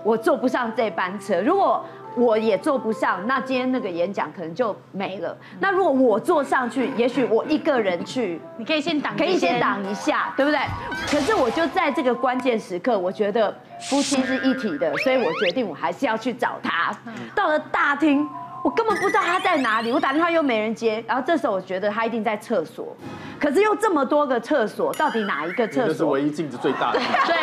[0.05, 1.41] 我坐不上这班车？
[1.41, 1.85] 如果
[2.17, 5.37] 我也坐不上，那今天那个演讲可能就没了。
[5.61, 10.61] 那如果我坐上去，也许我一个人去，你可以先挡，可以先挡一下，对不对？
[11.07, 16.95] 可是我就在这个关键时刻，我觉得夫妻是一体的，所以我决定我还是要去找他。
[17.35, 18.29] 到了大厅。
[18.63, 22.97] 我根本不知道他在哪里，我打电话又没人接，然后这时候我觉得他一定在厕所，
[23.41, 25.89] 可是又这么多个厕所，到底哪一个厕所？
[25.89, 27.01] 这是唯一镜子最大的。
[27.27, 27.37] 对。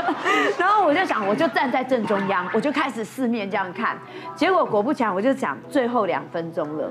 [0.56, 3.98] 然后我就想，我就站在正中央，我就开始四面这样看，
[4.36, 6.88] 结果果不其然，我就想最后两分钟了，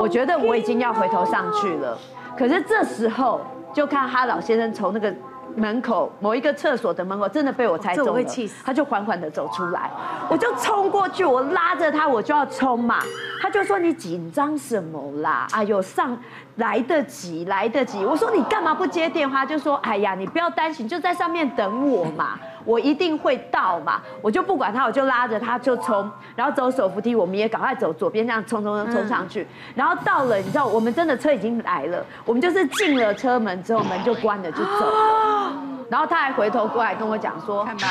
[0.00, 1.96] 我觉得我已经要回头上去了，
[2.36, 3.40] 可是这时候
[3.72, 5.14] 就看哈老先生从那个。
[5.56, 8.24] 门口某一个厕所的门口，真的被我猜中了，
[8.64, 9.90] 他就缓缓的走出来，
[10.28, 13.00] 我就冲过去，我拉着他，我就要冲嘛，
[13.40, 15.46] 他就说，你紧张什么啦？
[15.52, 16.16] 哎呦，上
[16.56, 18.04] 来得及，来得及。
[18.04, 19.44] 我说你干嘛不接电话？
[19.44, 22.38] 就说哎呀，你不要担心，就在上面等我嘛。
[22.64, 34.86] 我一定会到嘛，我就不管他，我就拉着他就冲，然后走手扶梯，我们也赶快走左边，这样冲冲冲冲上去，然后到了，你知道，我们真的车已经来了，我们就是进了车门之后，门就关了就走。
[34.86, 35.52] 了，
[35.90, 37.90] 然后他还回头过来跟我讲说，你看，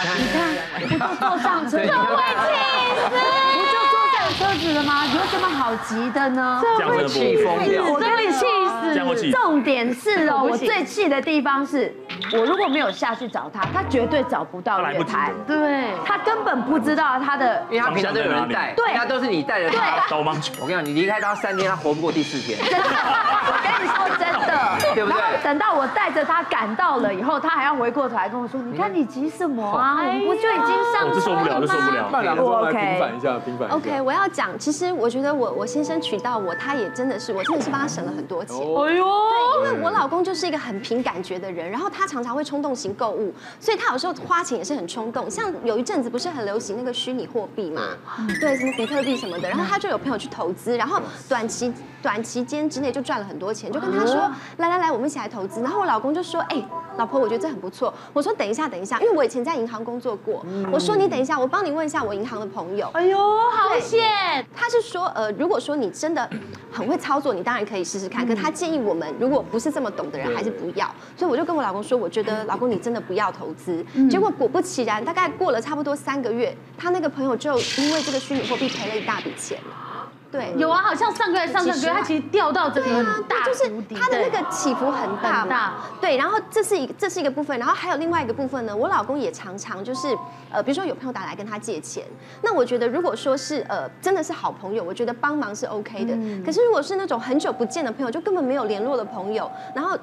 [0.76, 4.01] 我就坐上车，怎么会气死？
[4.34, 5.06] 车子了吗？
[5.06, 6.62] 有什么好急的呢？
[6.78, 9.32] 这会气疯掉，我跟你气死。
[9.32, 11.94] 重点是哦，我最气的地方是。
[12.34, 15.32] 我如果没有下去找他，他绝对找不到月台。
[15.48, 19.76] 对，他根本不知道他的，因为他平常都有人带，对，他都是你带着他。
[20.08, 20.17] 对，
[20.62, 22.58] 我跟你讲，你离开他三天，他活不过第四天。
[22.60, 22.86] 真的，
[23.48, 24.39] 我跟你说真的，
[24.94, 25.22] 对不对？
[25.44, 29.98] 等到我带着他赶到了以后，他还要回过头来跟我说：“你看你急什么啊？
[30.00, 32.10] 我们不就已经上车了吗？”这受不了，这受不了。
[32.12, 33.78] 慢两分来平反一下，平反一下。
[33.78, 38.58] OK，我要讲，其实我觉得我我先生娶到我，他也真的是，我真的是帮他省了很多钱。
[38.58, 45.30] 哎呦，对，因为我老公就是一个很凭感觉的人，然后他常常会冲动型购物，所以他有时候花钱也是很冲动。
[45.30, 47.82] 像有一阵子不是很流行那个虚拟货币嘛，
[48.40, 51.00] 对，什么比特币什么的，然后他就有朋友去投资，然后
[51.30, 55.62] 短期短期间之内就赚了很多钱，就跟他说，来来来，我们一起来投资。
[55.62, 56.62] 然后我老公就说，哎，
[56.98, 57.91] 老婆，我觉得这很不错。
[58.13, 60.46] 我说等一下，等一下，因为我以前在银行工作过。
[60.72, 62.88] 我说你等一下，我帮你问一下我银行的朋友。
[62.94, 64.46] 哎呦，好险！
[64.56, 66.30] 他是说，呃，如果说你真的
[66.72, 68.28] 很会操作，你当然可以试试看。
[68.28, 70.86] 可他建议我们，如果不是这么懂的人，还是不要。
[71.17, 72.91] 所以我就跟我老公说，我觉得老公你真。
[72.91, 79.58] 真的不要投资，结果果不其然，大概过了差不多三个月，他那个朋友就因为这个虚拟货币赔了一大笔钱。
[80.32, 85.74] 对，有啊，好像上个月、上上个月，他其实掉到这个很大，就是他的那个起伏很大嘛。
[86.00, 88.76] 对，然后这是一这是一个部分，然后还有另外一个部分呢。
[88.76, 90.17] 我老公也常常就是
[90.50, 92.06] 呃，比如说有朋友打来跟他借钱，
[92.41, 96.13] 那我觉得如果说是呃真的是好朋友，我觉得帮忙是 OK 的。
[96.46, 99.98] 可是如果是那种很久不见的朋友，就根本没有联络的朋友，然后。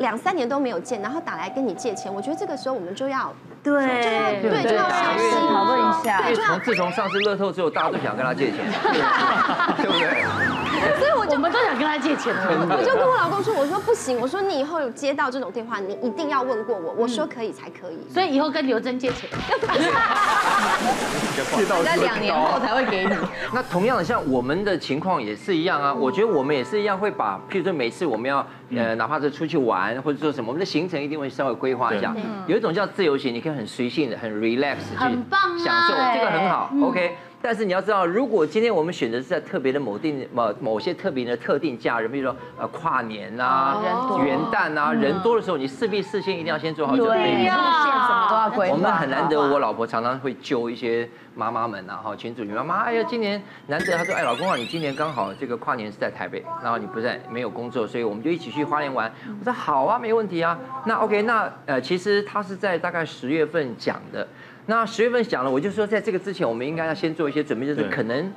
[0.00, 3.32] 两三年都没有见，然后打来跟你借钱，我觉得这个时候我们就要
[3.62, 3.72] 对，
[4.42, 6.22] 就要对，就要小心讨论一下。
[6.22, 8.58] 对，从自从上次乐透之后，大家都想跟他借钱，
[9.76, 10.98] 对不对？
[10.98, 12.34] 所以我就我们都想跟他借钱。
[12.34, 18.12] 我就跟我老公说，我说不行，我说你以后有接到这种电话，你一定要问过我，我说可以才可以。
[18.12, 19.30] 所以以后跟刘真借钱，
[21.56, 23.14] 借到 在两年后才会给你。
[23.54, 25.94] 那同样的，像我们的情况也是一样啊。
[25.94, 28.44] 我觉得我们也是一样，会把，譬如说每次我们要。
[28.72, 32.14] 呃，哪怕是出去玩或者做什么，我们的行程一定会稍微规划一下。
[32.46, 36.70] 有一种叫自由行，你可以很随性的、很 relax 去享受，这个很好。
[36.80, 43.82] OK，但是你要知道，如果今天我们选择是在特别的某定某某些特别的特定假日，比如说呃跨年啊、
[44.24, 47.14] 元旦啊，人多的时候，你势必事先一定要先做好准备。
[47.14, 48.74] 对呀，什么都要规划。
[48.74, 51.08] 我们很难得，我老婆常常会揪一些。
[51.36, 59.10] 妈妈们呐，哈，群主你妈妈，哎呀，今年难得，她说，哎，老公啊，你今年刚好这个跨年是在台北，然后你不在，没有工作，所以我们就一起去花莲玩。
[59.38, 60.58] 我说好啊，没问题啊。
[60.84, 64.26] 那 OK，那呃，其实他是在大概十月份讲的。
[64.66, 68.30] 那十月份讲了，我就说在这个之前，我们应该要先做一些准备，就是可能。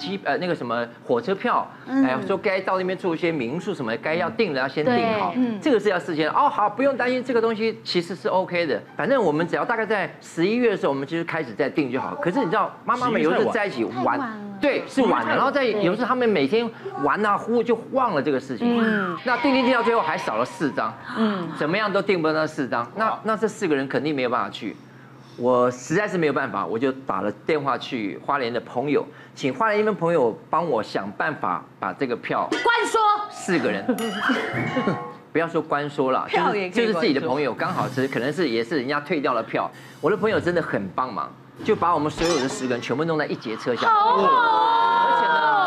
[0.00, 12.14] 机呃那个什么火车票，哎，说该到那边住一些民宿什么，该要订的要先订好，这个是要事先哦，好，不用担心，这个东西其实是 OK 的，反正我们只要大概在十一月的时候，我们其实开始在订就好。
[12.16, 14.18] 可是你知道，妈妈们有时候在一起玩。
[14.60, 15.34] 对，是玩的。
[15.34, 16.70] 然后在有时候他们每天
[17.02, 18.78] 玩啊呼就忘了这个事情。
[18.78, 19.16] 嗯。
[19.24, 20.92] 那订订订到最后还少了四张。
[21.16, 21.48] 嗯。
[21.56, 22.86] 怎么样都订不到那四张。
[22.94, 24.76] 那那这四个人肯定没有办法去。
[25.40, 33.00] 我实在是没有办法，我就打了电话去花莲的朋友，请花莲一边朋友帮我想办法把这个票关说。
[33.30, 33.84] 四个人。
[35.32, 39.70] 不要说关说了，就是就是自己的朋友，刚好是可能是也是人家退掉了票。
[40.00, 41.32] 我的朋友真的很帮忙，
[41.64, 43.88] 就把我们所有的十个人全部弄在一节车厢。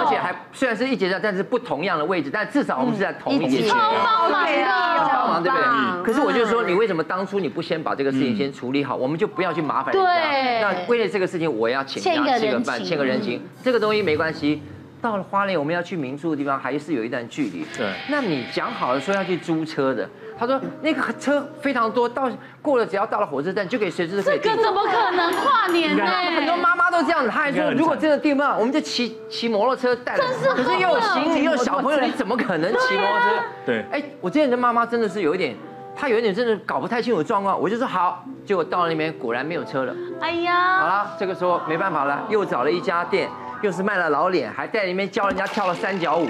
[0.04, 3.76] 而且还虽然是一节车，但是不同样的位置，但至少我们是在同一节超。
[3.76, 5.10] 帮忙啊！
[5.14, 6.04] 帮忙对不对？
[6.04, 8.96] 可是我就说，你为什么当初你不先把这个事情先处理好？
[8.96, 10.62] 我们就不要去麻烦人家。
[10.62, 13.42] 那为了这个事情，我要请人家吃个饭，欠个人情。
[13.64, 14.62] 这个东西没关系。
[15.02, 17.66] 到了花莲，我们要去民宿的地方，还是有一段距离。
[17.78, 20.10] 对，那你讲好了说要去租车的，
[20.46, 22.30] 他说那个车非常多，到
[22.62, 24.40] 过了只要到了火车站就可以随时可以。
[24.40, 26.04] 这个怎么可能跨年呢？
[26.36, 30.18] 很多妈妈都这样子，他还说如果真的订不到，我们就骑骑摩托车带。
[30.18, 33.44] 真是可是又有行李又有小朋友，你怎么可能骑摩托车？
[33.66, 33.86] 对。
[33.92, 35.56] 哎，我之前的妈妈真的是有一点，
[35.96, 37.60] 她有一点真的搞不太清楚状况。
[37.60, 39.96] 我就说好，结果到了那边果然没有车了。
[40.20, 43.30] 哎呀，好了，这个时候没办法了，又找了一家店。
[43.62, 46.28] 又是卖了老脸，还在里面教人家跳了三角舞。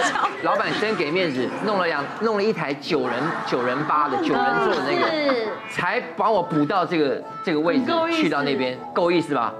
[0.42, 3.14] 老板真给面子，弄了两弄了一台九人
[3.46, 9.52] 九人八的九人座的那个，才把我补到这个这个位置去到那边，够意思吧？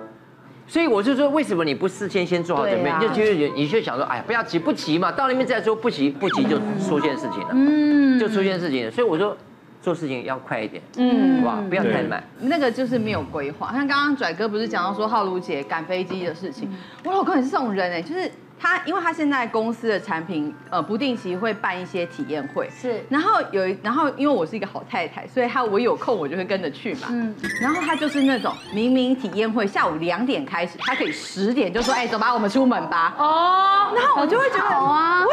[0.66, 2.90] 所以我就说，为什么你不事先先做好准备？
[3.00, 8.90] 就觉得你就想说，哎呀，不要急，不急嘛，到那边再说，不急不急就出现事情了，嗯，就出现事情了。
[8.90, 9.36] 所以我说。
[9.82, 12.22] 做事情要快一点，嗯，哇，不要太慢。
[12.38, 16.72] 那个就是没有规划，像刚刚拽哥不是讲到说浩如姐赶飞机的事情，
[17.02, 18.30] 我老公也是这种人哎，就是。
[18.62, 23.04] 他因为他现在公司的产品，呃，不定期会办一些体验会，是。
[23.08, 27.08] 然后有，然后因为我是一个好太太，所以他我有空我就会跟着去嘛。
[27.10, 27.34] 嗯。
[27.60, 33.16] 然后他就是那种明明体验会下午两点开始，他可以十点就说，哎，走吧，我们出门吧。
[33.18, 33.92] 哦。
[33.96, 35.24] 然后我就会觉得，啊，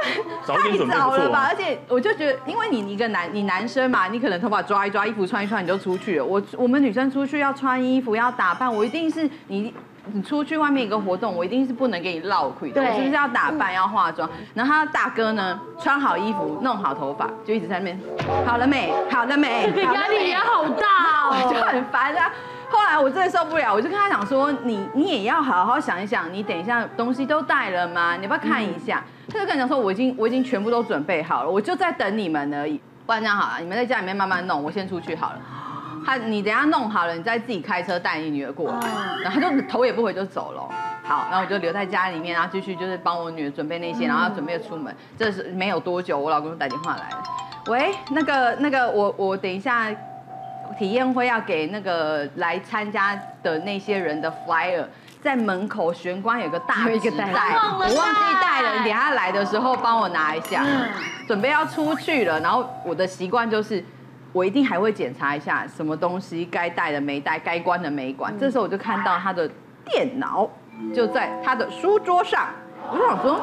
[0.48, 1.46] 太早了吧？
[1.50, 6.26] 而且我就觉得，因为你一个男，你男生嘛，你可能头发抓一抓，衣服穿一穿，你就出去了。
[6.26, 9.72] 我我们女生出去要穿衣服，要打扮，我一定是你。
[10.14, 12.82] 你出去外面一个活动，我一定是不能给你落亏的。
[12.82, 14.30] 对，我是不是要打扮，要化妆？
[14.54, 18.00] 然后他大哥呢，穿好衣服，弄好头发，就一直在那边，
[18.46, 18.94] 好了没？
[19.12, 19.72] 好了没？
[19.74, 22.32] 这个压力也好大哦， 就很烦啊。
[22.72, 28.16] 后来我真的受不了，我就跟他讲说，你你也要好好想一想，你等一下东西都带了吗？
[28.16, 29.04] 你要不要看一下？
[29.28, 32.80] 嗯、他就跟你讲说，我已经我已经全部都准备好了，我就在等你们而已。
[33.06, 35.40] 不然这样好了，你们在家里面慢慢弄，我先出去好了。
[36.10, 38.80] 他，你等下弄好了，你再自己开车带你女儿过来，
[39.22, 40.68] 然后他就头也不回就走了。
[41.04, 44.96] 好，然后我就留在家里面，然后继续就是帮我女儿准备那些，然后准备出门。
[45.20, 47.24] 这是没有多久，我老公就打电话来了，
[47.68, 49.86] 喂，那个那个我我等一下
[50.80, 54.86] 体验会要给那个来参加的那些人的 flyer，
[55.22, 60.66] 在门口玄关有个大纸袋，我忘记带了，你等下来的时候帮我拿一下。
[61.28, 63.86] 准备要出去了，然后我的习惯就是。
[64.32, 68.32] 我一定还会检查一下什么东西该带的没带，该关的没关。
[68.38, 69.50] 这时候我就看到他的
[69.84, 70.48] 电脑
[70.94, 72.48] 就在他的书桌上，
[72.92, 73.42] 我就想说，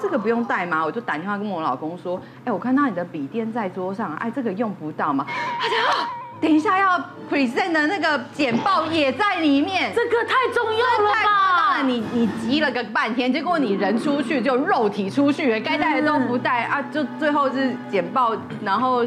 [0.00, 0.84] 这个不用带吗？
[0.84, 5.26] 我就打电话跟我老公说，哎，我看到你的笔电在桌上，哎，这个用不到吗？
[5.28, 6.08] 他说，
[6.40, 6.98] 等一下要
[7.28, 11.82] present 的那个简报也在里面，这个太重要了吧？
[11.82, 19.04] 你你急了个半天，结果你人出去就肉体出去，该带的都不带啊，就最后是简报，然后。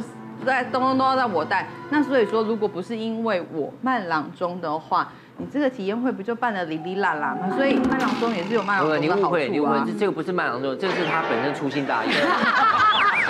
[0.50, 7.56] 带东东都要让我带，那所以说，如果不是因为我慢郎中的话，你这个体验会不就办的哩哩啦啦吗？
[7.56, 9.18] 所以慢郎中也是有慢郎中的好处啊。
[9.18, 12.10] 你误会，你误会，这这个不是慢郎中，这个是他本身粗心大意。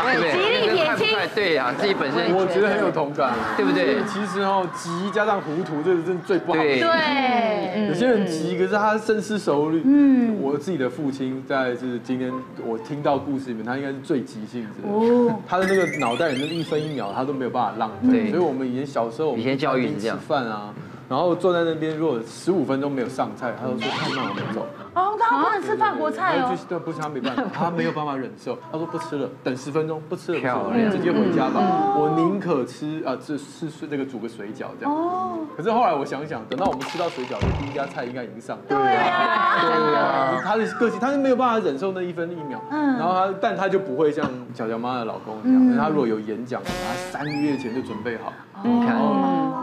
[0.01, 0.31] 对不对？
[0.31, 1.17] 吉利撇清。
[1.35, 4.01] 对呀，自己本身我觉得很有同感，对不对？
[4.07, 6.57] 其实哦，急加上糊涂，这个真的最不好。
[6.57, 7.87] 对。
[7.89, 9.81] 有些人急，可是他深思熟虑。
[9.85, 10.41] 嗯。
[10.41, 12.31] 我自己的父亲在就是今天
[12.65, 14.79] 我听到故事里面，他应该是最急性子。
[14.83, 15.37] 哦。
[15.45, 18.31] 他的那个脑袋里面一分一秒他都没有办法浪费。
[18.31, 20.17] 所以我们以前小时候，以前教育是这样。
[20.17, 20.73] 吃饭啊。
[21.09, 24.67] 然后坐在那边，如果十五分钟没有上菜，他就说太慢了，我们走。
[24.93, 26.55] 哦，他不能吃法国菜哦。
[26.67, 28.55] 对，不是他没办法， 他没有办法忍受。
[28.71, 31.95] 他说不吃了，等十分钟，不吃了，不吃了，直接回家吧。
[31.97, 34.93] 我宁可吃啊，这是是那个煮个水饺这样。
[34.95, 35.39] 哦。
[35.57, 38.63] 可是后来我想想，等到我们吃到水饺的第一家菜应该已经上了。
[38.67, 39.57] 对呀。
[39.61, 40.41] 对呀。
[40.43, 42.61] 他的个性，他是没有办法忍受那一分一秒。
[42.69, 42.97] 嗯。
[42.99, 46.71] 然后他，但他就不会像小乔妈的老公一样，他如果有演讲，他
[47.11, 48.31] 三个月前就准备好。
[48.63, 48.97] 你看。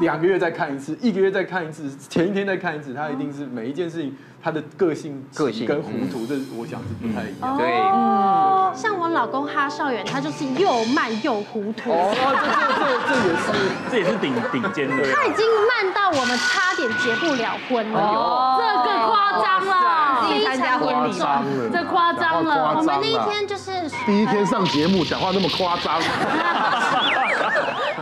[0.01, 4.15] 两个月再看一次，一个月再看一次，前一天再看一次，他一定是每一件事情。
[4.45, 7.57] 他的个性、个性跟糊涂，这我想是不太一样。
[7.59, 7.67] 对，
[8.79, 11.91] 像我老公哈少远，他就是又慢又糊涂。
[11.91, 12.21] 哦，这
[12.79, 13.49] 这这也是，
[13.91, 14.95] 这也是顶顶尖的。
[15.13, 17.99] 他已经慢到我们差点结不了婚了。
[17.99, 21.27] 哦，这个夸张了，非常严重，
[21.73, 22.77] 这夸张了。
[22.77, 23.73] 我们那一天就是
[24.05, 26.01] 第一天上节目，讲话那么夸张。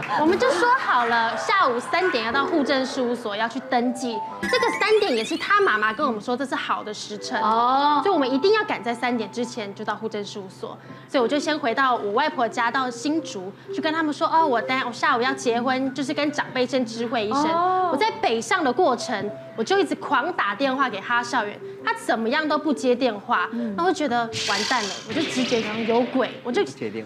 [0.20, 4.18] 我们就说好了，下午三点要到户政事务所要去登记。
[4.42, 10.76] 这个三点也是他妈妈跟我们说这是好的时辰哦，所以我们一定要赶在三点之前就到户政事务所。
[11.08, 17.44] 所以我就先回到我外婆家，到新竹去跟他们说哦，我等下我下午要结婚，就是跟长辈先知会一声。
[17.90, 26.62] 我在北上的过程，我就一直狂打电话给哈少远，他怎么样都不接电话，那我就觉得完蛋了，我就直觉可能有鬼，我就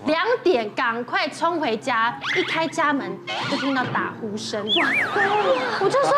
[0.06, 3.10] 两点赶快冲回家，一开家门
[3.50, 4.64] 就听到打呼声，
[5.80, 6.12] 我就说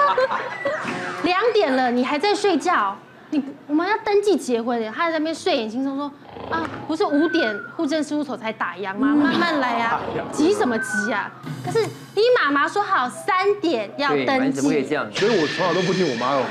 [1.24, 2.94] 两点了，你还在睡觉？
[3.30, 6.12] 你我们要登记结婚，他在那边睡眼惺忪说
[6.50, 9.08] 啊，不是五点户政事务所才打烊吗？
[9.16, 9.98] 慢慢来呀，
[10.30, 11.32] 急什么急啊？
[11.64, 11.78] 可是
[12.14, 15.10] 你妈妈说好三点要登记，怎么可以这样？
[15.12, 16.48] 所以我从小都不听我妈的话。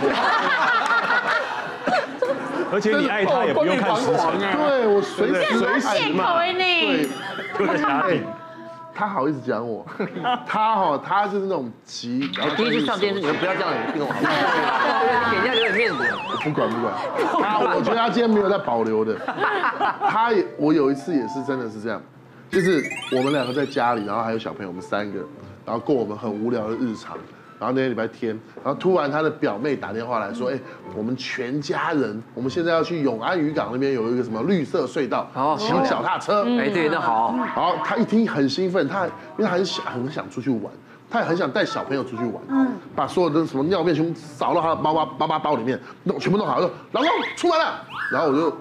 [2.73, 6.33] 而且你爱他也不用看时辰，对我随随时嘛。
[6.39, 7.07] 对，
[7.55, 8.23] 对。
[8.99, 9.85] 他好意思讲我，
[10.45, 12.29] 他哈，他就是那种急。
[12.57, 14.11] 第一次上电视，你们不要这样听我，
[15.31, 16.03] 给人家留点面子。
[16.43, 16.93] 不管不管，
[17.41, 19.15] 他我觉得他今天没有在保留的。
[20.09, 22.01] 他也，我有一次也是真的是这样，
[22.49, 22.83] 就是
[23.15, 25.19] 我们两个在家里，然后还有小朋友，我们三个，
[25.65, 27.17] 然后过我们很无聊的日常。
[27.59, 28.29] 然后那天礼拜天，
[28.63, 30.57] 然后突然他的表妹打电话来说：“哎，
[30.95, 36.45] 我们全家人，我们现在要去永安渔港那边有一个什么绿色隧道，骑脚踏车。
[36.57, 37.33] 哎，对，那好。
[37.53, 40.71] 好，他一听很兴奋，他因为他很想很想出去玩，
[41.09, 42.35] 他也很想带小朋友出去玩。
[42.47, 47.83] 嗯，把所有的什么尿片全部扫到他的包包包包包里面，弄全部弄好，说老公出门了。
[48.09, 48.57] 然后我就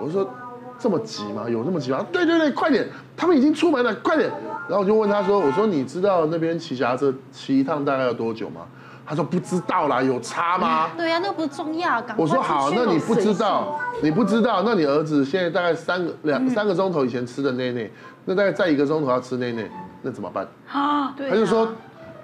[0.00, 0.30] 我就说
[0.78, 1.44] 这么急吗？
[1.48, 2.04] 有那么急吗？
[2.12, 4.30] 对对对，快点，他们已经出门了，快点。”
[4.68, 8.62] 然后我就问他说：“我说你知道那边骑脚踏车骑一趟大概要多久吗？”
[9.08, 12.02] 他说：“不知道啦，有差吗？” 对呀，那不重要。
[12.16, 17.88] 我说：“好，那你不知道，你不知道，那你儿子现在大概三个两三个钟头以前吃的内内，
[18.24, 19.70] 那大概再一个钟头要吃内内，
[20.02, 21.30] 那怎么办？”啊，对。
[21.30, 21.68] 他就说：“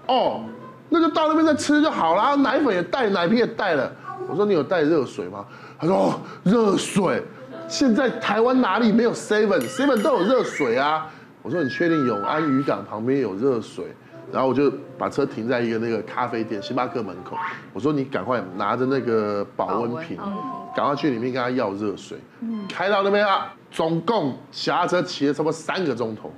[0.09, 0.41] 哦，
[0.89, 3.91] 那就到那边再吃就好了，奶粉也带，奶瓶也带了。”
[4.29, 5.45] 我说：“你有带热水吗？”
[5.79, 7.23] 他说：“哦，热水，
[7.73, 11.07] 现在台湾哪里没有 seven？seven 都有热水啊。”
[11.41, 13.87] 我说，你确定永安渔港旁边有热水？
[14.31, 17.35] 然后我就把车停在一个那个咖啡店星巴克门口。
[17.73, 20.19] 我说，你赶快拿着那个保温瓶，
[20.77, 22.19] 赶快去里面跟他要热水。
[22.69, 26.31] 开到那边啊，总共小阿车骑了差不多三个钟头，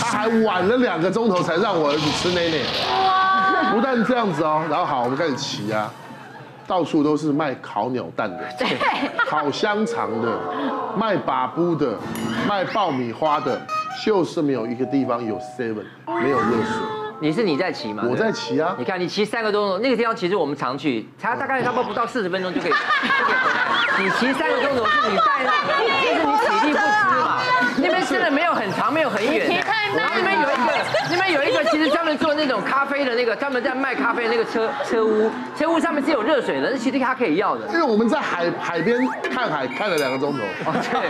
[0.00, 2.58] 他还晚了两个钟头才让我儿子吃奶奶。
[2.92, 3.74] 哇！
[3.74, 5.92] 不但这样子哦，然后好，我们开始骑啊，
[6.68, 8.68] 到处都是卖烤鸟蛋的， 对
[9.26, 10.38] 烤香肠的，
[10.96, 11.98] 卖把布的，
[12.46, 13.60] 卖爆米花的。
[14.04, 15.82] 就是没有一个地方有 seven，
[16.22, 16.76] 没有热水。
[17.20, 18.04] 你是你在骑吗？
[18.08, 18.76] 我在骑啊。
[18.78, 22.72] 你看你骑三个多钟头，那个地方其实我们常去，它大概差不多不到四十分钟就可以。
[23.98, 25.50] 你骑三个钟头是你带的，
[26.00, 27.40] 其实你体力不支嘛。
[27.78, 29.50] 那边真的没有很长，没有很远。
[29.96, 30.62] 然后那边有一个，
[31.10, 37.66] 那边有一个，其实做那种咖啡的那个，专门在卖咖啡的那个车车屋，车屋上面是有热水的，那其实他可以要的。
[37.68, 38.98] 因为我们在海海边
[39.30, 40.38] 看海看了两个钟头。
[40.90, 41.00] 对，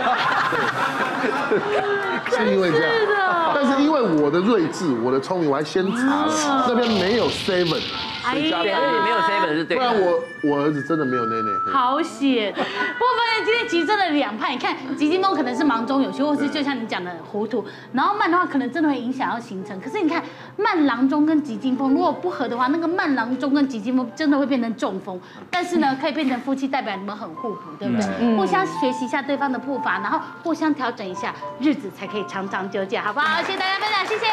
[2.37, 3.51] 是因为这样。
[3.53, 7.81] 但是因为我的睿智，我的聪明，我还先查了，那边没有 seven。
[8.25, 11.51] 哎呀，没有 seven 是对，不然我我儿子真的没有内内。
[11.71, 12.51] 好险！
[12.51, 19.79] 我发现今天其实真的两派，你看急惊风可能是忙中有序，或是就像你讲的糊涂，然后慢的话可能真的会影响到行程。
[19.79, 20.23] 可是你看
[20.57, 25.19] 慢郎中跟吉金风如果不合的话，那个慢郎中跟吉金风真的会变成中风。
[25.49, 28.35] 但是呢，可以变成夫妻，代表你们很互补，对不对？
[28.35, 33.41] 互相学习一下对方的步伐，然后互相调整一下，日子才可以长长久久，好不好？
[33.41, 34.25] 谢谢大家分享，谢谢，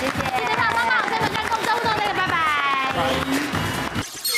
[0.00, 1.87] 谢谢，谢谢大帮忙，在门家共周互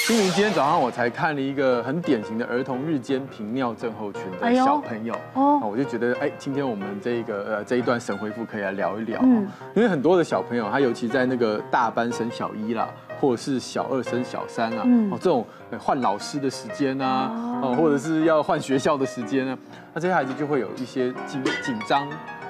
[0.07, 12.89] 清明今天早上我才看了一个很典型的儿童日间频尿症候群的小朋友，哦，我就觉得，哎，今天我们这个呃这一段神回复可以来聊一聊，嗯，因为很多的小朋友，他尤其在那个大班升小一啦，
[13.21, 14.83] 或者是小二升小三啊，
[15.13, 15.47] 哦，这种
[15.79, 19.57] 换老师的时间啊，哦，或者是要换学校的时间啊，
[19.95, 22.09] 那这些孩子就会有一些紧紧张。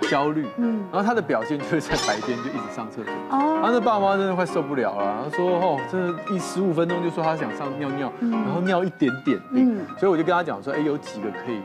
[0.09, 11.61] 焦虑，嗯，然后他的表现就是在白天就一直上厕所，哦，然后那爸妈真的快受不了了，他说哦，真的一十五分钟就说他想上尿尿，然后尿一点点，嗯，所以我就跟他讲说，哎，有几个可以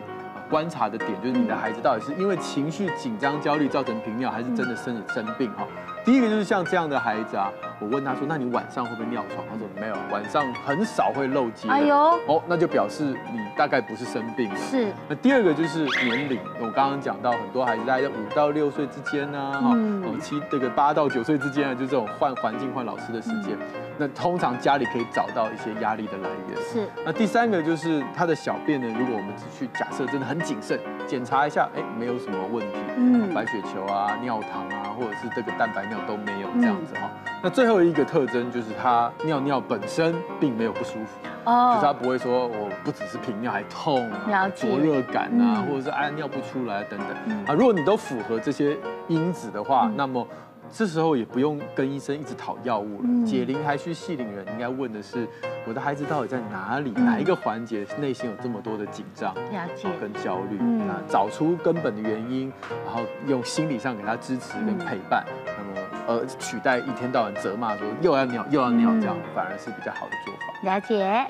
[0.49, 5.65] 观察的点，就是你的孩子到底是因为情绪紧张、焦虑造成频尿，还是真的生生病哈？
[6.05, 14.55] 第一个就是像这样的孩子啊，我问他说：“那你晚上会不会尿床？”他说：“没有，晚上很少会漏接。”哎呦，哦，那就表示你大概不是生病了。
[14.69, 14.93] 是。
[15.09, 23.57] 那第二个就是年龄，我刚刚讲到很多孩子大概在五到六岁之间呢，哈，哦七这个八到九岁之间啊，就这种换环境、换老师的时间。
[23.97, 26.61] 那通常家里可以找到一些压力的来源。
[26.61, 26.85] 是。
[27.05, 37.09] 那第三个就是他的小便呢，如果我们只去假设真的很谨慎检查一下，哎，没有什么问题，嗯，白血球啊、尿糖啊，或者是这个蛋白尿都没有这样子哈。
[37.45, 47.53] 那最后一个特征就是他尿尿本身并没有不舒服，哦，就是他不会说我不只是频尿还痛啊、灼热感啊，或者是哎尿不出来等等啊。
[47.53, 48.75] 如果你都符合这些
[49.07, 50.27] 因子的话，那么。
[50.71, 53.25] 这时候也不用跟医生一直讨药物了。
[53.25, 55.27] 解铃还需系铃人，应该问的是
[55.65, 60.57] 我的孩子到底在哪里，哪一个环节内心有这么多的紧张、了解跟焦虑？
[60.59, 62.51] 那找出根本的原因，
[62.85, 65.25] 然后用心理上给他支持跟陪伴。
[65.45, 70.69] 那么呃，取代一天到晚责骂说又要尿又要尿这样，反而是比较好的做法。
[70.69, 71.27] 了解。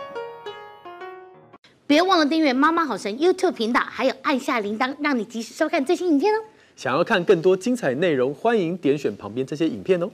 [1.87, 6.39] 别忘了订阅妈妈好神 YouTube 频道，还有按下铃铛，让你及时收看最新影片哦。
[6.75, 10.09] 想要看更多精彩内容，欢迎点选旁边这些影片哦。